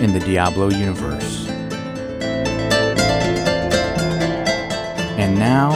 in 0.00 0.14
the 0.14 0.20
Diablo 0.20 0.70
universe. 0.70 1.46
And 5.18 5.38
now, 5.38 5.70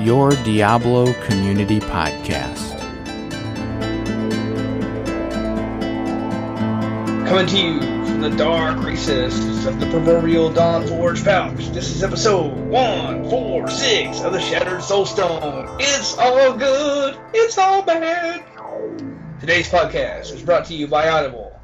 your 0.00 0.30
Diablo 0.30 1.12
Community 1.24 1.78
Podcast. 1.78 2.78
Coming 7.28 7.46
to 7.48 7.58
you 7.58 7.80
from 8.06 8.22
the 8.22 8.30
dark 8.30 8.82
recesses 8.82 9.66
of 9.66 9.78
the 9.78 9.86
proverbial 9.90 10.50
Dawn 10.50 10.86
Forge 10.86 11.22
pouch. 11.22 11.68
This 11.68 11.94
is 11.94 12.02
episode 12.02 12.56
146 12.56 14.22
of 14.22 14.32
the 14.32 14.40
Shattered 14.40 14.80
Soulstone. 14.80 15.76
It's 15.78 16.16
all 16.16 16.56
good, 16.56 17.18
it's 17.34 17.58
all 17.58 17.82
bad. 17.82 18.42
Today's 19.38 19.68
podcast 19.68 20.32
is 20.32 20.42
brought 20.42 20.64
to 20.66 20.74
you 20.74 20.86
by 20.86 21.10
Audible. 21.10 21.59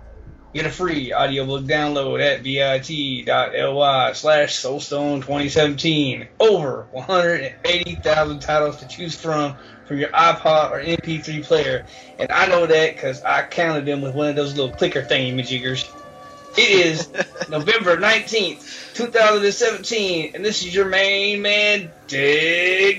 Get 0.57 0.65
a 0.65 0.71
free 0.71 1.13
audiobook 1.13 1.65
download 1.65 2.23
at 2.23 2.43
bit.ly 2.43 4.13
slash 4.15 4.57
soulstone 4.57 5.17
2017. 5.17 6.29
Over 6.41 6.87
180,000 6.93 8.41
titles 8.41 8.79
to 8.79 8.89
choose 8.89 9.15
from 9.15 9.55
from 9.85 9.99
your 9.99 10.09
iPod 10.09 10.71
or 10.71 10.83
MP3 10.83 11.45
player. 11.45 11.85
And 12.19 12.33
I 12.33 12.47
know 12.47 12.65
that 12.65 12.95
because 12.95 13.23
I 13.23 13.43
counted 13.43 13.85
them 13.85 14.01
with 14.01 14.15
one 14.15 14.31
of 14.31 14.37
those 14.37 14.57
little 14.57 14.75
clicker 14.75 15.03
thingy-majiggers. 15.03 15.87
It 16.57 16.87
is 16.87 17.11
November 17.51 17.99
19th, 17.99 18.95
2017, 18.95 20.31
and 20.35 20.43
this 20.43 20.65
is 20.65 20.75
your 20.75 20.87
main 20.87 21.43
man, 21.43 21.91
Deadgreed. 22.09 22.97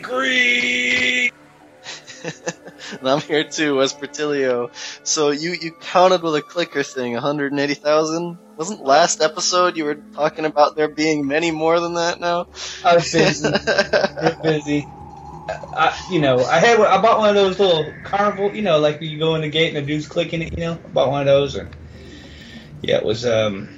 and 2.99 3.07
I'm 3.07 3.21
here 3.21 3.43
too, 3.43 3.75
Wespertilio. 3.75 4.71
So 5.03 5.31
you 5.31 5.51
you 5.51 5.71
counted 5.71 6.21
with 6.21 6.35
a 6.35 6.41
clicker 6.41 6.83
thing, 6.83 7.13
180,000. 7.13 8.37
Wasn't 8.57 8.83
last 8.83 9.21
episode 9.21 9.77
you 9.77 9.85
were 9.85 9.95
talking 9.95 10.45
about 10.45 10.75
there 10.75 10.87
being 10.87 11.27
many 11.27 11.51
more 11.51 11.79
than 11.79 11.95
that 11.95 12.19
now? 12.19 12.47
I 12.83 12.95
was 12.95 13.11
busy, 13.11 13.49
busy. 14.43 14.87
I, 15.49 15.97
you 16.11 16.19
know, 16.19 16.43
I 16.43 16.59
had 16.59 16.79
I 16.79 17.01
bought 17.01 17.19
one 17.19 17.29
of 17.29 17.35
those 17.35 17.59
little 17.59 17.93
carnival, 18.03 18.53
you 18.53 18.61
know, 18.61 18.79
like 18.79 19.01
you 19.01 19.17
go 19.17 19.35
in 19.35 19.41
the 19.41 19.49
gate 19.49 19.75
and 19.75 19.77
the 19.77 19.81
dude's 19.81 20.07
clicking 20.07 20.41
it, 20.41 20.57
you 20.57 20.65
know. 20.65 20.73
I 20.73 20.87
bought 20.89 21.09
one 21.09 21.21
of 21.21 21.27
those, 21.27 21.55
and 21.55 21.75
yeah, 22.81 22.97
it 22.97 23.05
was 23.05 23.25
um, 23.25 23.69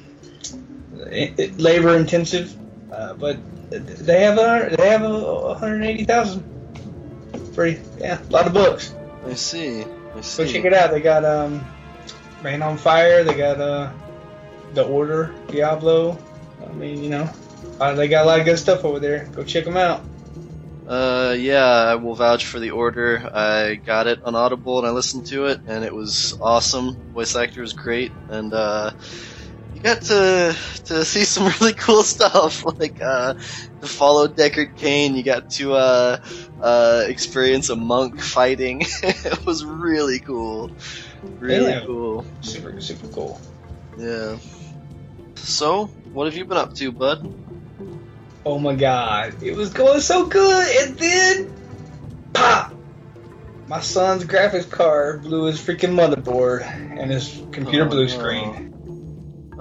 it, 1.11 1.39
it, 1.39 1.59
labor 1.59 1.95
intensive, 1.95 2.56
uh, 2.91 3.13
but 3.13 3.38
they 3.69 4.22
have 4.22 4.38
a, 4.38 4.75
they 4.75 4.89
have 4.89 5.03
a 5.03 5.44
180,000. 5.50 6.58
Pretty, 7.53 7.81
yeah, 7.97 8.22
a 8.22 8.31
lot 8.31 8.47
of 8.47 8.53
books. 8.53 8.94
I 9.25 9.33
see. 9.33 9.83
I 10.16 10.22
see. 10.22 10.45
Go 10.45 10.52
check 10.52 10.66
it 10.66 10.73
out. 10.73 10.92
They 10.92 11.02
got 11.02 11.25
um, 11.25 11.66
Rain 12.41 12.61
on 12.61 12.78
Fire. 12.78 13.23
They 13.23 13.36
got 13.36 13.59
uh, 13.59 13.91
The 14.73 14.83
Order, 14.83 15.33
Diablo. 15.47 16.17
I 16.64 16.73
mean, 16.73 17.03
you 17.03 17.09
know, 17.09 17.30
uh, 17.80 17.94
they 17.94 18.08
got 18.08 18.25
a 18.25 18.28
lot 18.28 18.39
of 18.39 18.45
good 18.45 18.59
stuff 18.59 18.86
over 18.86 19.00
there. 19.00 19.25
Go 19.36 19.44
check 19.44 19.66
them 19.66 19.78
out. 19.78 20.02
Uh, 20.88 21.35
yeah, 21.38 21.66
I 21.66 21.96
will 21.96 22.16
vouch 22.16 22.47
for 22.47 22.59
the 22.59 22.72
order. 22.72 23.29
I 23.31 23.75
got 23.75 24.07
it 24.07 24.23
on 24.23 24.34
Audible 24.34 24.79
and 24.79 24.88
I 24.88 24.90
listened 24.90 25.28
to 25.28 25.46
it, 25.46 25.62
and 25.68 25.84
it 25.85 25.94
was 25.94 26.35
awesome. 26.41 26.96
Voice 27.13 27.35
actor 27.35 27.62
was 27.62 27.73
great, 27.73 28.12
and 28.29 28.52
uh, 28.52 28.91
got 29.84 30.01
to 30.01 30.56
to 30.85 31.06
see 31.06 31.23
some 31.23 31.51
really 31.59 31.73
cool 31.73 32.03
stuff, 32.03 32.63
like 32.79 33.01
uh, 33.01 33.34
to 33.81 33.88
follow 33.88 34.28
Deckard 34.28 34.75
Cain. 34.78 35.16
You 35.16 35.23
got 35.23 35.50
to 35.51 35.73
uh, 35.73 36.17
uh, 36.62 37.03
experience 37.07 37.69
a 37.69 37.75
monk 37.75 38.19
fighting. 38.19 38.81
it 39.03 39.45
was 39.45 39.63
really 39.66 40.19
cool, 40.19 40.72
really 41.23 41.72
Yeah. 41.72 41.85
cool. 41.85 42.25
Super, 42.41 42.79
super 42.81 43.07
cool. 43.07 43.40
Yeah. 43.97 44.38
So, 45.35 45.85
what 46.11 46.25
have 46.25 46.35
you 46.35 46.46
been 46.46 46.57
up 46.57 46.73
to, 46.75 46.91
bud? 46.91 47.25
Oh 48.46 48.57
my 48.59 48.75
god, 48.75 49.44
it 49.44 49.56
was 49.56 49.72
going 49.73 50.00
so 50.00 50.25
good, 50.28 50.88
and 50.88 50.97
then 50.97 52.31
pop! 52.34 52.73
My 53.67 53.81
son's 53.81 54.23
graphics 54.25 54.69
card 54.69 55.22
blew 55.22 55.46
his 55.46 55.59
freaking 55.59 55.94
motherboard 55.94 56.61
and 56.63 57.11
his 57.11 57.29
computer 57.51 57.85
Oh, 57.85 57.90
blue 57.90 58.07
no. 58.07 58.17
screen. 58.17 58.69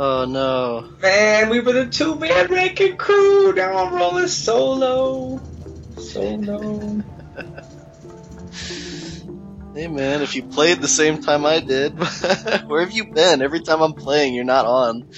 Oh 0.00 0.26
no. 0.26 0.92
Man, 1.02 1.50
we 1.50 1.58
were 1.58 1.72
the 1.72 1.86
two 1.86 2.14
man 2.14 2.46
wrecking 2.46 2.96
crew. 2.96 3.52
Now 3.52 3.76
I'm 3.76 3.94
rolling 3.94 4.28
solo. 4.28 5.40
Solo. 5.96 7.02
Hey 9.74 9.86
man, 9.86 10.22
if 10.22 10.34
you 10.34 10.42
played 10.42 10.80
the 10.80 10.88
same 10.88 11.22
time 11.22 11.44
I 11.46 11.60
did, 11.60 11.96
where 12.66 12.80
have 12.80 12.90
you 12.90 13.04
been? 13.04 13.42
Every 13.42 13.60
time 13.60 13.80
I'm 13.80 13.92
playing, 13.92 14.34
you're 14.34 14.42
not 14.42 14.66
on. 14.66 15.02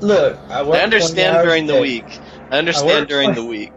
Look, 0.00 0.40
I, 0.50 0.62
I 0.62 0.80
understand 0.80 1.46
during 1.46 1.68
the 1.68 1.74
day. 1.74 1.80
week. 1.80 2.20
I 2.50 2.56
I 2.56 2.58
understand 2.58 2.88
work 2.88 3.08
during 3.08 3.34
20 3.34 3.40
the 3.40 3.46
week. 3.46 3.72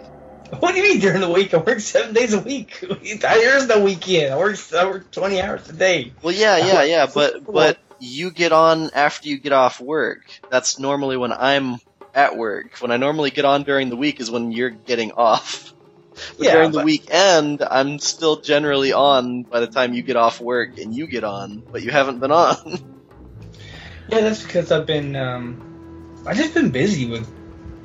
What 0.59 0.71
do 0.71 0.81
you 0.81 0.83
mean 0.83 0.99
during 0.99 1.21
the 1.21 1.29
week? 1.29 1.53
I 1.53 1.57
work 1.57 1.79
seven 1.79 2.15
days 2.15 2.33
a 2.33 2.39
week. 2.39 2.79
There's 2.81 3.67
no 3.67 3.83
weekend. 3.83 4.33
I 4.33 4.37
work 4.37 4.57
I 4.73 4.85
work 4.85 5.11
20 5.11 5.41
hours 5.41 5.69
a 5.69 5.73
day. 5.73 6.11
Well, 6.23 6.33
yeah, 6.33 6.57
yeah, 6.57 6.81
yeah, 6.81 7.05
but 7.13 7.45
but 7.45 7.77
you 8.01 8.31
get 8.31 8.51
on 8.51 8.89
after 8.93 9.29
you 9.29 9.37
get 9.37 9.53
off 9.53 9.79
work. 9.79 10.21
That's 10.49 10.79
normally 10.79 11.15
when 11.17 11.31
I'm 11.31 11.77
at 12.13 12.35
work. 12.35 12.77
When 12.79 12.91
I 12.91 12.97
normally 12.97 13.29
get 13.31 13.45
on 13.45 13.63
during 13.63 13.89
the 13.89 13.95
week 13.95 14.19
is 14.19 14.29
when 14.31 14.51
you're 14.51 14.69
getting 14.71 15.11
off. 15.13 15.73
But 16.37 16.45
Yeah, 16.45 16.51
during 16.53 16.71
the 16.71 16.79
but- 16.79 16.85
weekend, 16.85 17.63
I'm 17.63 17.97
still 17.97 18.41
generally 18.41 18.91
on 18.91 19.43
by 19.43 19.59
the 19.61 19.67
time 19.67 19.93
you 19.93 20.03
get 20.03 20.17
off 20.17 20.41
work 20.41 20.77
and 20.77 20.93
you 20.93 21.07
get 21.07 21.23
on, 21.23 21.63
but 21.71 21.81
you 21.83 21.89
haven't 21.91 22.19
been 22.19 22.31
on. 22.31 22.57
Yeah, 24.09 24.19
that's 24.21 24.43
because 24.43 24.71
I've 24.73 24.85
been 24.85 25.15
um 25.15 26.23
I 26.27 26.33
just 26.33 26.53
been 26.53 26.69
busy 26.69 27.09
with 27.09 27.25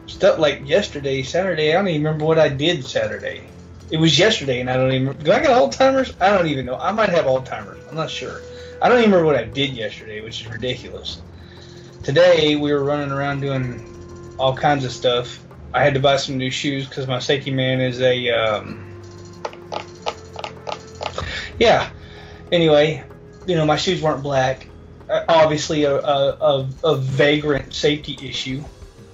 stuff 0.07 0.39
like 0.41 0.69
yesterday, 0.69 1.23
Saturday. 1.23 1.71
I 1.71 1.75
don't 1.75 1.89
even 1.89 2.03
remember 2.05 2.25
what 2.25 2.39
I 2.39 2.49
did 2.49 2.85
Saturday. 2.85 3.43
It 3.91 3.99
was 3.99 4.19
yesterday, 4.19 4.61
and 4.61 4.69
I 4.69 4.77
don't 4.77 4.93
even. 4.93 5.17
Do 5.19 5.31
I 5.33 5.41
got 5.41 5.73
Alzheimer's? 5.73 6.13
I 6.21 6.37
don't 6.37 6.49
even 6.49 6.67
know. 6.67 6.75
I 6.77 6.91
might 6.91 7.11
have 7.11 7.27
Alzheimer's. 7.27 7.79
I'm 7.89 7.95
not 7.95 8.11
sure. 8.11 8.41
I 8.81 8.89
don't 8.89 8.99
even 8.99 9.11
remember 9.11 9.27
what 9.27 9.37
I 9.37 9.45
did 9.45 9.71
yesterday, 9.71 10.21
which 10.21 10.43
is 10.43 10.49
ridiculous. 10.49 11.23
Today 12.03 12.57
we 12.57 12.73
were 12.73 12.85
running 12.85 13.11
around 13.11 13.41
doing 13.41 14.37
all 14.39 14.55
kinds 14.55 14.85
of 14.85 14.93
stuff. 14.93 15.43
I 15.73 15.83
had 15.83 15.95
to 15.95 16.01
buy 16.01 16.17
some 16.17 16.37
new 16.37 16.51
shoes 16.51 16.87
because 16.87 17.07
my 17.07 17.19
safety 17.19 17.51
man 17.51 17.81
is 17.81 18.01
a 18.01 18.31
um, 18.31 19.03
yeah. 21.59 21.91
Anyway, 22.53 23.03
you 23.47 23.57
know 23.57 23.67
my 23.67 23.77
shoes 23.77 24.03
weren't 24.03 24.23
black. 24.23 24.69
Uh, 25.09 25.25
obviously, 25.29 25.85
a, 25.85 25.97
a, 25.97 26.69
a, 26.83 26.97
vagrant 26.97 27.73
safety 27.73 28.19
issue. 28.29 28.63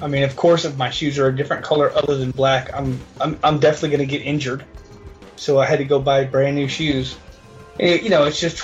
I 0.01 0.09
mean, 0.09 0.23
of 0.23 0.35
course, 0.37 0.65
if 0.65 0.77
my 0.77 0.89
shoes 0.89 1.19
are 1.19 1.29
a 1.29 1.37
different 1.37 1.65
color 1.65 1.93
other 1.95 2.17
than 2.17 2.31
black, 2.31 2.73
I'm 2.75 2.99
I'm, 3.21 3.39
I'm 3.45 3.59
definitely 3.61 3.97
going 3.97 4.09
to 4.09 4.19
get 4.19 4.27
injured. 4.27 4.65
So 5.37 5.59
I 5.59 5.67
had 5.67 5.79
to 5.79 5.85
go 5.85 6.01
buy 6.01 6.25
brand 6.25 6.57
new 6.57 6.69
shoes. 6.69 7.17
And, 7.81 8.03
you 8.03 8.11
know, 8.11 8.25
it's 8.25 8.41
just, 8.41 8.63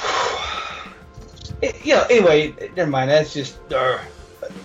it, 1.62 1.84
you 1.84 1.94
know. 1.94 2.04
Anyway, 2.10 2.54
never 2.76 2.91
mind. 2.91 3.10
That's 3.10 3.32
just, 3.32 3.58
uh, 3.72 3.99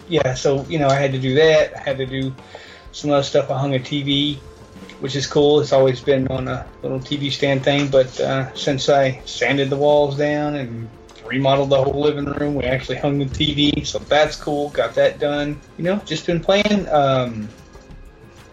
yeah. 0.07 0.33
So 0.33 0.65
you 0.65 0.79
know, 0.79 0.87
I 0.87 0.95
had 0.95 1.11
to 1.13 1.19
do 1.19 1.35
that. 1.35 1.75
I 1.75 1.81
had 1.81 1.97
to 1.97 2.05
do 2.05 2.33
some 2.91 3.11
other 3.11 3.23
stuff. 3.23 3.49
I 3.49 3.57
hung 3.57 3.75
a 3.75 3.79
TV, 3.79 4.37
which 4.99 5.15
is 5.15 5.27
cool. 5.27 5.59
It's 5.59 5.73
always 5.73 6.01
been 6.01 6.27
on 6.27 6.47
a 6.47 6.67
little 6.81 6.99
TV 6.99 7.31
stand 7.31 7.63
thing, 7.63 7.87
but 7.89 8.19
uh, 8.19 8.53
since 8.53 8.89
I 8.89 9.21
sanded 9.25 9.69
the 9.69 9.77
walls 9.77 10.17
down 10.17 10.55
and 10.55 10.89
remodeled 11.25 11.69
the 11.69 11.83
whole 11.83 12.01
living 12.01 12.25
room, 12.25 12.55
we 12.55 12.63
actually 12.63 12.97
hung 12.97 13.17
the 13.17 13.25
TV, 13.25 13.85
so 13.85 13.99
that's 13.99 14.35
cool. 14.35 14.69
Got 14.69 14.95
that 14.95 15.19
done. 15.19 15.59
You 15.77 15.83
know, 15.83 15.95
just 16.05 16.27
been 16.27 16.39
playing. 16.39 16.87
Um, 16.89 17.49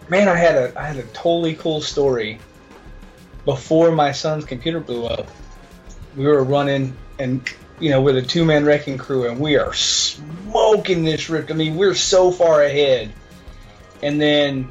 man, 0.09 0.27
I 0.27 0.35
had 0.35 0.55
a 0.55 0.79
I 0.79 0.85
had 0.85 0.97
a 0.97 1.07
totally 1.07 1.55
cool 1.55 1.81
story. 1.81 2.39
Before 3.45 3.91
my 3.91 4.11
son's 4.11 4.45
computer 4.45 4.79
blew 4.79 5.05
up, 5.05 5.27
we 6.15 6.25
were 6.25 6.43
running 6.43 6.95
and 7.17 7.47
you 7.81 7.89
know 7.89 8.01
we're 8.01 8.13
the 8.13 8.21
two 8.21 8.45
man 8.45 8.63
wrecking 8.63 8.97
crew 8.97 9.27
and 9.27 9.39
we 9.39 9.57
are 9.57 9.73
smoking 9.73 11.03
this 11.03 11.29
rift. 11.29 11.51
I 11.51 11.55
mean, 11.55 11.75
we're 11.75 11.95
so 11.95 12.31
far 12.31 12.61
ahead, 12.61 13.11
and 14.01 14.21
then 14.21 14.69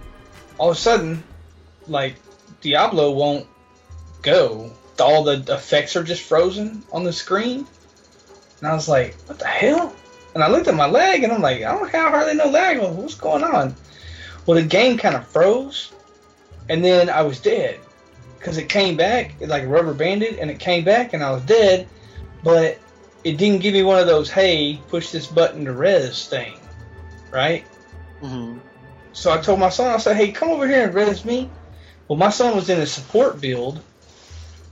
all 0.56 0.70
of 0.70 0.76
a 0.76 0.80
sudden, 0.80 1.22
like 1.88 2.14
Diablo 2.60 3.10
won't 3.10 3.46
go. 4.22 4.72
All 4.98 5.24
the 5.24 5.42
effects 5.48 5.96
are 5.96 6.04
just 6.04 6.22
frozen 6.22 6.82
on 6.92 7.04
the 7.04 7.12
screen. 7.12 7.66
And 8.58 8.68
I 8.68 8.74
was 8.74 8.86
like, 8.86 9.16
what 9.22 9.38
the 9.38 9.46
hell? 9.46 9.94
And 10.34 10.44
I 10.44 10.50
looked 10.50 10.68
at 10.68 10.74
my 10.74 10.86
leg 10.86 11.24
and 11.24 11.32
I'm 11.32 11.40
like, 11.40 11.62
I 11.62 11.72
don't 11.72 11.90
have 11.90 12.10
hardly 12.10 12.34
no 12.34 12.50
leg. 12.50 12.78
What's 12.80 13.14
going 13.14 13.42
on? 13.42 13.74
Well, 14.44 14.60
the 14.60 14.66
game 14.66 14.98
kind 14.98 15.16
of 15.16 15.26
froze, 15.26 15.92
and 16.68 16.84
then 16.84 17.08
I 17.08 17.22
was 17.22 17.40
dead 17.40 17.80
because 18.38 18.58
it 18.58 18.68
came 18.68 18.96
back, 18.96 19.34
it 19.40 19.48
like 19.48 19.66
rubber 19.66 19.94
banded, 19.94 20.38
and 20.38 20.50
it 20.50 20.58
came 20.58 20.84
back, 20.84 21.14
and 21.14 21.22
I 21.22 21.30
was 21.30 21.42
dead. 21.42 21.88
But 22.44 22.78
it 23.24 23.36
didn't 23.36 23.60
give 23.60 23.74
me 23.74 23.82
one 23.82 23.98
of 23.98 24.06
those 24.06 24.30
"Hey, 24.30 24.78
push 24.88 25.10
this 25.10 25.26
button 25.26 25.64
to 25.64 25.72
res" 25.72 26.26
thing, 26.26 26.54
right? 27.30 27.64
hmm 28.20 28.58
So 29.12 29.32
I 29.32 29.38
told 29.38 29.60
my 29.60 29.68
son, 29.68 29.92
I 29.92 29.98
said, 29.98 30.16
"Hey, 30.16 30.32
come 30.32 30.50
over 30.50 30.66
here 30.66 30.84
and 30.84 30.94
res 30.94 31.24
me." 31.24 31.50
Well, 32.08 32.18
my 32.18 32.30
son 32.30 32.56
was 32.56 32.70
in 32.70 32.80
a 32.80 32.86
support 32.86 33.40
build, 33.40 33.80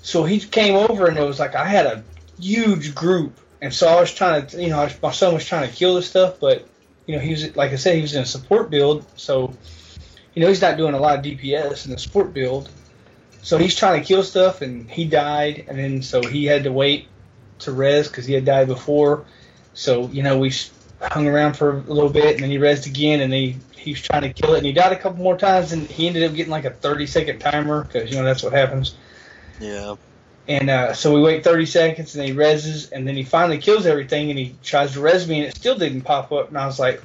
so 0.02 0.24
he 0.24 0.40
came 0.40 0.74
over 0.74 1.06
and 1.06 1.16
it 1.16 1.22
was 1.22 1.38
like 1.38 1.54
I 1.54 1.66
had 1.66 1.86
a 1.86 2.02
huge 2.40 2.94
group, 2.94 3.38
and 3.60 3.72
so 3.72 3.88
I 3.88 4.00
was 4.00 4.12
trying 4.12 4.46
to, 4.46 4.62
you 4.62 4.70
know, 4.70 4.80
I 4.80 4.84
was, 4.84 5.02
my 5.02 5.12
son 5.12 5.34
was 5.34 5.44
trying 5.44 5.68
to 5.68 5.74
kill 5.74 5.94
this 5.94 6.08
stuff, 6.08 6.40
but 6.40 6.66
you 7.06 7.14
know, 7.14 7.20
he 7.20 7.30
was 7.30 7.56
like 7.56 7.72
I 7.72 7.76
said, 7.76 7.96
he 7.96 8.02
was 8.02 8.14
in 8.14 8.22
a 8.22 8.26
support 8.26 8.70
build, 8.70 9.04
so 9.16 9.52
you 10.34 10.42
know 10.42 10.48
he's 10.48 10.62
not 10.62 10.76
doing 10.76 10.94
a 10.94 11.00
lot 11.00 11.18
of 11.18 11.24
DPS 11.24 11.86
in 11.86 11.92
the 11.92 11.98
support 11.98 12.32
build, 12.32 12.70
so 13.42 13.58
he's 13.58 13.76
trying 13.76 14.00
to 14.00 14.06
kill 14.06 14.22
stuff, 14.22 14.62
and 14.62 14.90
he 14.90 15.04
died, 15.04 15.66
and 15.68 15.78
then 15.78 16.02
so 16.02 16.22
he 16.22 16.44
had 16.44 16.64
to 16.64 16.72
wait 16.72 17.08
to 17.60 17.72
res 17.72 18.08
because 18.08 18.26
he 18.26 18.34
had 18.34 18.44
died 18.44 18.68
before, 18.68 19.24
so 19.74 20.08
you 20.08 20.22
know 20.22 20.38
we 20.38 20.52
hung 21.00 21.26
around 21.26 21.54
for 21.54 21.78
a 21.78 21.80
little 21.80 22.10
bit, 22.10 22.34
and 22.34 22.42
then 22.42 22.50
he 22.50 22.58
resed 22.58 22.86
again, 22.86 23.20
and 23.20 23.32
he 23.32 23.56
he 23.76 23.92
was 23.92 24.02
trying 24.02 24.22
to 24.22 24.32
kill 24.32 24.54
it, 24.54 24.58
and 24.58 24.66
he 24.66 24.72
died 24.72 24.92
a 24.92 24.98
couple 24.98 25.22
more 25.22 25.36
times, 25.36 25.72
and 25.72 25.86
he 25.88 26.06
ended 26.06 26.24
up 26.24 26.34
getting 26.34 26.50
like 26.50 26.64
a 26.64 26.70
30 26.70 27.06
second 27.06 27.38
timer 27.38 27.84
because 27.84 28.10
you 28.10 28.16
know 28.16 28.24
that's 28.24 28.42
what 28.42 28.52
happens. 28.52 28.94
Yeah. 29.60 29.96
And 30.48 30.70
uh, 30.70 30.94
so 30.94 31.14
we 31.14 31.20
wait 31.20 31.44
30 31.44 31.66
seconds, 31.66 32.16
and 32.16 32.24
he 32.26 32.32
reses, 32.32 32.90
and 32.90 33.06
then 33.06 33.14
he 33.14 33.22
finally 33.22 33.58
kills 33.58 33.84
everything, 33.84 34.30
and 34.30 34.38
he 34.38 34.54
tries 34.62 34.94
to 34.94 35.00
res 35.00 35.28
me, 35.28 35.40
and 35.40 35.48
it 35.48 35.56
still 35.56 35.76
didn't 35.76 36.02
pop 36.02 36.32
up. 36.32 36.48
And 36.48 36.56
I 36.56 36.64
was 36.64 36.78
like, 36.78 37.02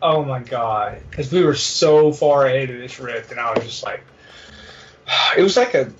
oh 0.00 0.24
my 0.24 0.40
god, 0.40 1.02
because 1.10 1.30
we 1.30 1.44
were 1.44 1.54
so 1.54 2.12
far 2.12 2.46
ahead 2.46 2.70
of 2.70 2.78
this 2.78 2.98
rift, 2.98 3.30
and 3.32 3.40
I 3.40 3.52
was 3.52 3.64
just 3.64 3.84
like, 3.84 4.02
it 5.36 5.42
was 5.42 5.56
like 5.56 5.74
a, 5.74 5.92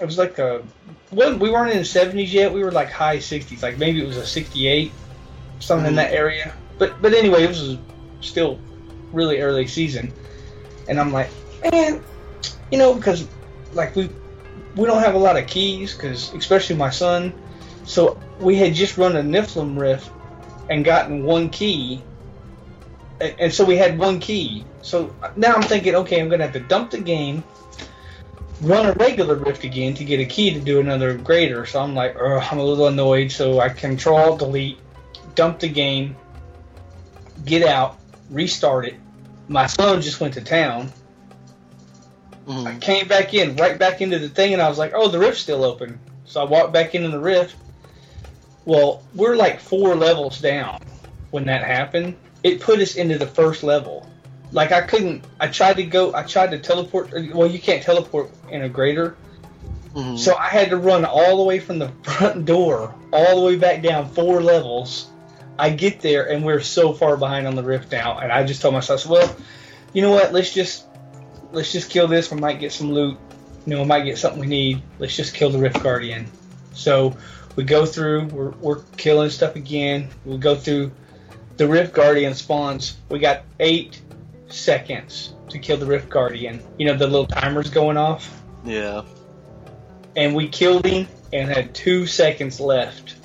it 0.00 0.04
was 0.04 0.18
like 0.18 0.38
a, 0.38 0.62
well, 1.10 1.36
we 1.36 1.50
weren't 1.50 1.70
in 1.72 1.78
the 1.78 1.84
70s 1.84 2.32
yet. 2.32 2.52
We 2.52 2.62
were 2.64 2.72
like 2.72 2.90
high 2.90 3.18
60s, 3.18 3.62
like 3.62 3.78
maybe 3.78 4.02
it 4.02 4.06
was 4.06 4.16
a 4.16 4.26
68, 4.26 4.92
something 5.60 5.86
in 5.86 5.92
Mhm. 5.92 5.96
that 5.96 6.12
area. 6.12 6.54
But 6.78 7.00
but 7.02 7.12
anyway, 7.14 7.44
it 7.44 7.48
was 7.48 7.76
still 8.20 8.58
really 9.12 9.40
early 9.40 9.66
season, 9.66 10.12
and 10.88 10.98
I'm 10.98 11.12
like, 11.12 11.28
man, 11.70 12.02
you 12.70 12.78
know, 12.78 12.94
because 12.94 13.26
like 13.72 13.94
we 13.94 14.08
we 14.74 14.86
don't 14.86 15.02
have 15.02 15.14
a 15.14 15.18
lot 15.18 15.36
of 15.36 15.46
keys 15.46 15.94
because 15.94 16.32
especially 16.34 16.76
my 16.76 16.90
son 16.90 17.32
so 17.84 18.18
we 18.40 18.56
had 18.56 18.72
just 18.74 18.96
run 18.96 19.16
a 19.16 19.22
Nephalem 19.22 19.78
rift 19.78 20.10
and 20.70 20.84
gotten 20.84 21.24
one 21.24 21.50
key 21.50 22.02
and, 23.20 23.34
and 23.38 23.52
so 23.52 23.64
we 23.64 23.76
had 23.76 23.98
one 23.98 24.18
key 24.18 24.64
so 24.80 25.14
now 25.36 25.52
i'm 25.52 25.62
thinking 25.62 25.94
okay 25.94 26.20
i'm 26.20 26.28
gonna 26.28 26.44
have 26.44 26.52
to 26.54 26.60
dump 26.60 26.90
the 26.90 27.00
game 27.00 27.42
run 28.62 28.86
a 28.86 28.92
regular 28.94 29.36
rift 29.36 29.64
again 29.64 29.94
to 29.94 30.04
get 30.04 30.20
a 30.20 30.26
key 30.26 30.54
to 30.54 30.60
do 30.60 30.80
another 30.80 31.14
grader 31.16 31.66
so 31.66 31.80
i'm 31.80 31.94
like 31.94 32.16
i'm 32.20 32.58
a 32.58 32.64
little 32.64 32.86
annoyed 32.88 33.30
so 33.30 33.60
i 33.60 33.68
control 33.68 34.36
delete 34.36 34.78
dump 35.34 35.58
the 35.60 35.68
game 35.68 36.16
get 37.44 37.66
out 37.66 37.98
restart 38.30 38.86
it 38.86 39.00
my 39.48 39.66
son 39.66 40.00
just 40.00 40.20
went 40.20 40.34
to 40.34 40.40
town 40.42 40.92
hmm 42.46 42.66
I 42.66 42.74
came 42.78 43.08
back 43.08 43.34
in, 43.34 43.56
right 43.56 43.78
back 43.78 44.00
into 44.00 44.18
the 44.18 44.28
thing, 44.28 44.52
and 44.52 44.62
I 44.62 44.68
was 44.68 44.78
like, 44.78 44.92
oh, 44.94 45.08
the 45.08 45.18
rift's 45.18 45.42
still 45.42 45.64
open. 45.64 46.00
So 46.24 46.40
I 46.40 46.44
walked 46.44 46.72
back 46.72 46.94
into 46.94 47.08
the 47.10 47.20
rift. 47.20 47.56
Well, 48.64 49.06
we're 49.14 49.36
like 49.36 49.60
four 49.60 49.96
levels 49.96 50.40
down 50.40 50.78
when 51.30 51.46
that 51.46 51.64
happened. 51.64 52.16
It 52.42 52.60
put 52.60 52.80
us 52.80 52.96
into 52.96 53.18
the 53.18 53.26
first 53.26 53.62
level. 53.62 54.11
Like 54.52 54.70
I 54.72 54.82
couldn't. 54.82 55.24
I 55.40 55.48
tried 55.48 55.76
to 55.76 55.84
go. 55.84 56.14
I 56.14 56.22
tried 56.22 56.50
to 56.50 56.58
teleport. 56.58 57.12
Well, 57.34 57.50
you 57.50 57.58
can't 57.58 57.82
teleport 57.82 58.30
in 58.50 58.62
a 58.62 58.68
grader. 58.68 59.16
hmm 59.94 60.16
So 60.16 60.36
I 60.36 60.48
had 60.48 60.70
to 60.70 60.76
run 60.76 61.04
all 61.04 61.38
the 61.38 61.42
way 61.42 61.58
from 61.58 61.78
the 61.78 61.88
front 62.02 62.44
door, 62.44 62.94
all 63.12 63.40
the 63.40 63.46
way 63.46 63.56
back 63.56 63.82
down 63.82 64.08
four 64.08 64.42
levels. 64.42 65.08
I 65.58 65.70
get 65.70 66.00
there 66.00 66.28
and 66.30 66.44
we're 66.44 66.60
so 66.60 66.92
far 66.92 67.16
behind 67.16 67.46
on 67.46 67.54
the 67.54 67.62
rift 67.62 67.92
now, 67.92 68.18
and 68.18 68.32
I 68.32 68.44
just 68.44 68.62
told 68.62 68.74
myself, 68.74 69.06
well, 69.06 69.34
you 69.92 70.02
know 70.02 70.10
what? 70.10 70.32
Let's 70.32 70.52
just 70.52 70.86
let's 71.52 71.72
just 71.72 71.90
kill 71.90 72.08
this. 72.08 72.30
We 72.30 72.38
might 72.40 72.60
get 72.60 72.72
some 72.72 72.92
loot. 72.92 73.18
You 73.66 73.74
know, 73.74 73.82
we 73.82 73.86
might 73.86 74.04
get 74.04 74.18
something 74.18 74.40
we 74.40 74.46
need. 74.46 74.82
Let's 74.98 75.16
just 75.16 75.34
kill 75.34 75.50
the 75.50 75.58
rift 75.58 75.82
guardian. 75.82 76.26
So 76.72 77.16
we 77.56 77.64
go 77.64 77.86
through. 77.86 78.26
We're 78.26 78.50
we're 78.50 78.82
killing 78.96 79.30
stuff 79.30 79.56
again. 79.56 80.08
We 80.24 80.36
go 80.36 80.56
through. 80.56 80.92
The 81.58 81.68
rift 81.68 81.94
guardian 81.94 82.34
spawns. 82.34 82.96
We 83.10 83.18
got 83.18 83.42
eight 83.60 84.00
seconds 84.54 85.34
to 85.48 85.58
kill 85.58 85.76
the 85.76 85.86
rift 85.86 86.08
guardian. 86.08 86.62
You 86.78 86.86
know, 86.86 86.96
the 86.96 87.06
little 87.06 87.26
timer's 87.26 87.70
going 87.70 87.96
off 87.96 88.40
Yeah. 88.64 89.02
and 90.16 90.34
we 90.34 90.48
killed 90.48 90.84
him 90.86 91.08
and 91.32 91.48
had 91.50 91.74
two 91.74 92.06
seconds 92.06 92.60
left. 92.60 93.16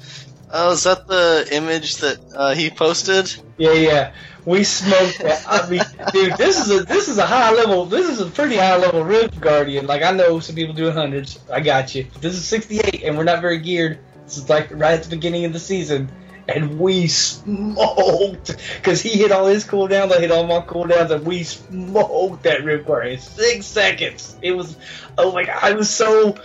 Oh, 0.52 0.72
is 0.72 0.84
that 0.84 1.08
the 1.08 1.46
image 1.52 1.98
that 1.98 2.18
uh, 2.34 2.54
he 2.56 2.70
posted? 2.70 3.34
Yeah, 3.58 3.74
yeah, 3.74 4.14
we 4.46 4.64
smoked 4.64 5.20
that. 5.20 5.44
I 5.46 5.70
mean, 5.70 5.82
dude, 6.14 6.38
this 6.38 6.58
is 6.66 6.72
a 6.72 6.86
this 6.86 7.10
is 7.10 7.18
a 7.18 7.26
high 7.26 7.52
level. 7.52 7.86
This 7.86 8.08
is 8.08 8.22
a 8.22 8.28
pretty 8.28 8.56
high 8.56 8.78
level 8.78 9.04
Rift 9.04 9.42
Guardian. 9.42 9.88
Like 9.88 10.04
I 10.04 10.12
know 10.12 10.40
some 10.40 10.56
people 10.56 10.74
do 10.74 10.90
hundreds. 10.90 11.38
I 11.52 11.60
got 11.60 11.94
you. 11.94 12.06
This 12.22 12.36
is 12.36 12.46
68, 12.46 13.04
and 13.04 13.18
we're 13.18 13.26
not 13.26 13.42
very 13.42 13.60
geared. 13.60 14.00
This 14.24 14.38
is 14.38 14.50
like 14.50 14.70
right 14.72 14.94
at 14.94 15.04
the 15.04 15.10
beginning 15.10 15.44
of 15.44 15.52
the 15.52 15.60
season, 15.60 16.10
and 16.48 16.80
we 16.80 17.08
smoked 17.08 18.56
because 18.78 19.02
he 19.02 19.10
hit 19.10 19.32
all 19.32 19.48
his 19.48 19.66
cooldowns. 19.66 20.12
I 20.12 20.20
hit 20.20 20.32
all 20.32 20.48
my 20.48 20.60
cooldowns, 20.62 21.12
and 21.12 21.26
we 21.26 21.44
smoked 21.44 22.44
that 22.44 22.64
Rift 22.64 22.88
Guardian. 22.88 23.20
Six 23.20 23.66
seconds. 23.66 24.36
It 24.42 24.52
was. 24.52 24.76
Oh 25.18 25.32
my 25.32 25.44
god! 25.44 25.60
I 25.62 25.74
was 25.74 25.90
so. 25.90 26.38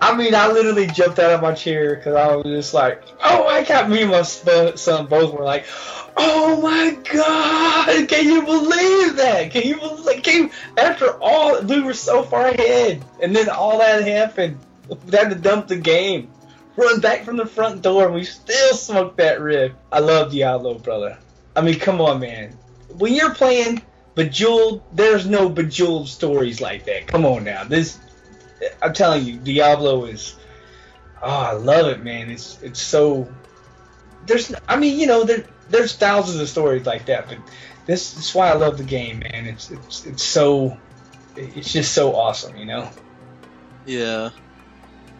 I 0.00 0.16
mean, 0.16 0.34
I 0.34 0.48
literally 0.48 0.88
jumped 0.88 1.20
out 1.20 1.30
of 1.30 1.42
my 1.42 1.54
chair 1.54 1.94
because 1.94 2.16
I 2.16 2.34
was 2.34 2.44
just 2.46 2.74
like, 2.74 3.02
"Oh 3.22 3.44
my 3.44 3.62
god!" 3.62 3.90
Me 3.90 4.02
and 4.02 4.10
my 4.10 4.22
son 4.22 5.06
both 5.06 5.32
were 5.32 5.44
like, 5.44 5.66
"Oh 6.16 6.60
my 6.60 6.96
god! 7.12 8.08
Can 8.08 8.24
you 8.26 8.42
believe 8.44 9.16
that? 9.16 9.50
Can 9.52 9.62
you 9.62 9.76
believe? 9.76 10.22
Can 10.22 10.44
you, 10.44 10.50
after 10.76 11.10
all, 11.22 11.60
we 11.62 11.80
were 11.80 11.94
so 11.94 12.22
far 12.22 12.48
ahead, 12.48 13.04
and 13.22 13.36
then 13.36 13.48
all 13.48 13.78
that 13.78 14.04
happened. 14.04 14.58
We 14.88 15.16
had 15.16 15.30
to 15.30 15.36
dump 15.36 15.68
the 15.68 15.76
game, 15.76 16.28
run 16.76 17.00
back 17.00 17.24
from 17.24 17.36
the 17.36 17.46
front 17.46 17.82
door, 17.82 18.06
and 18.06 18.14
we 18.14 18.24
still 18.24 18.74
smoked 18.74 19.16
that 19.18 19.40
rift. 19.40 19.74
I 19.90 20.00
love 20.00 20.32
Diablo, 20.32 20.78
brother. 20.78 21.18
I 21.54 21.60
mean, 21.60 21.78
come 21.78 22.00
on, 22.00 22.20
man. 22.20 22.56
When 22.96 23.14
you're 23.14 23.34
playing 23.34 23.82
Bejeweled, 24.14 24.82
there's 24.92 25.26
no 25.26 25.48
Bejeweled 25.48 26.08
stories 26.08 26.60
like 26.60 26.84
that. 26.86 27.06
Come 27.06 27.24
on 27.24 27.44
now, 27.44 27.64
this 27.64 27.98
I'm 28.80 28.92
telling 28.92 29.24
you, 29.24 29.38
Diablo 29.38 30.04
is. 30.04 30.36
Oh, 31.22 31.28
I 31.28 31.52
love 31.52 31.86
it, 31.86 32.02
man. 32.02 32.30
It's 32.30 32.60
it's 32.62 32.80
so. 32.80 33.32
There's, 34.26 34.54
I 34.68 34.76
mean, 34.76 34.98
you 34.98 35.06
know, 35.06 35.24
there 35.24 35.44
there's 35.68 35.94
thousands 35.96 36.40
of 36.40 36.48
stories 36.48 36.86
like 36.86 37.06
that, 37.06 37.28
but 37.28 37.38
this 37.86 38.16
is 38.16 38.34
why 38.34 38.50
I 38.50 38.54
love 38.54 38.78
the 38.78 38.84
game, 38.84 39.20
man. 39.20 39.46
It's 39.46 39.70
it's 39.70 40.06
it's 40.06 40.22
so, 40.22 40.76
it's 41.36 41.72
just 41.72 41.92
so 41.92 42.14
awesome, 42.14 42.56
you 42.56 42.66
know. 42.66 42.90
Yeah. 43.86 44.30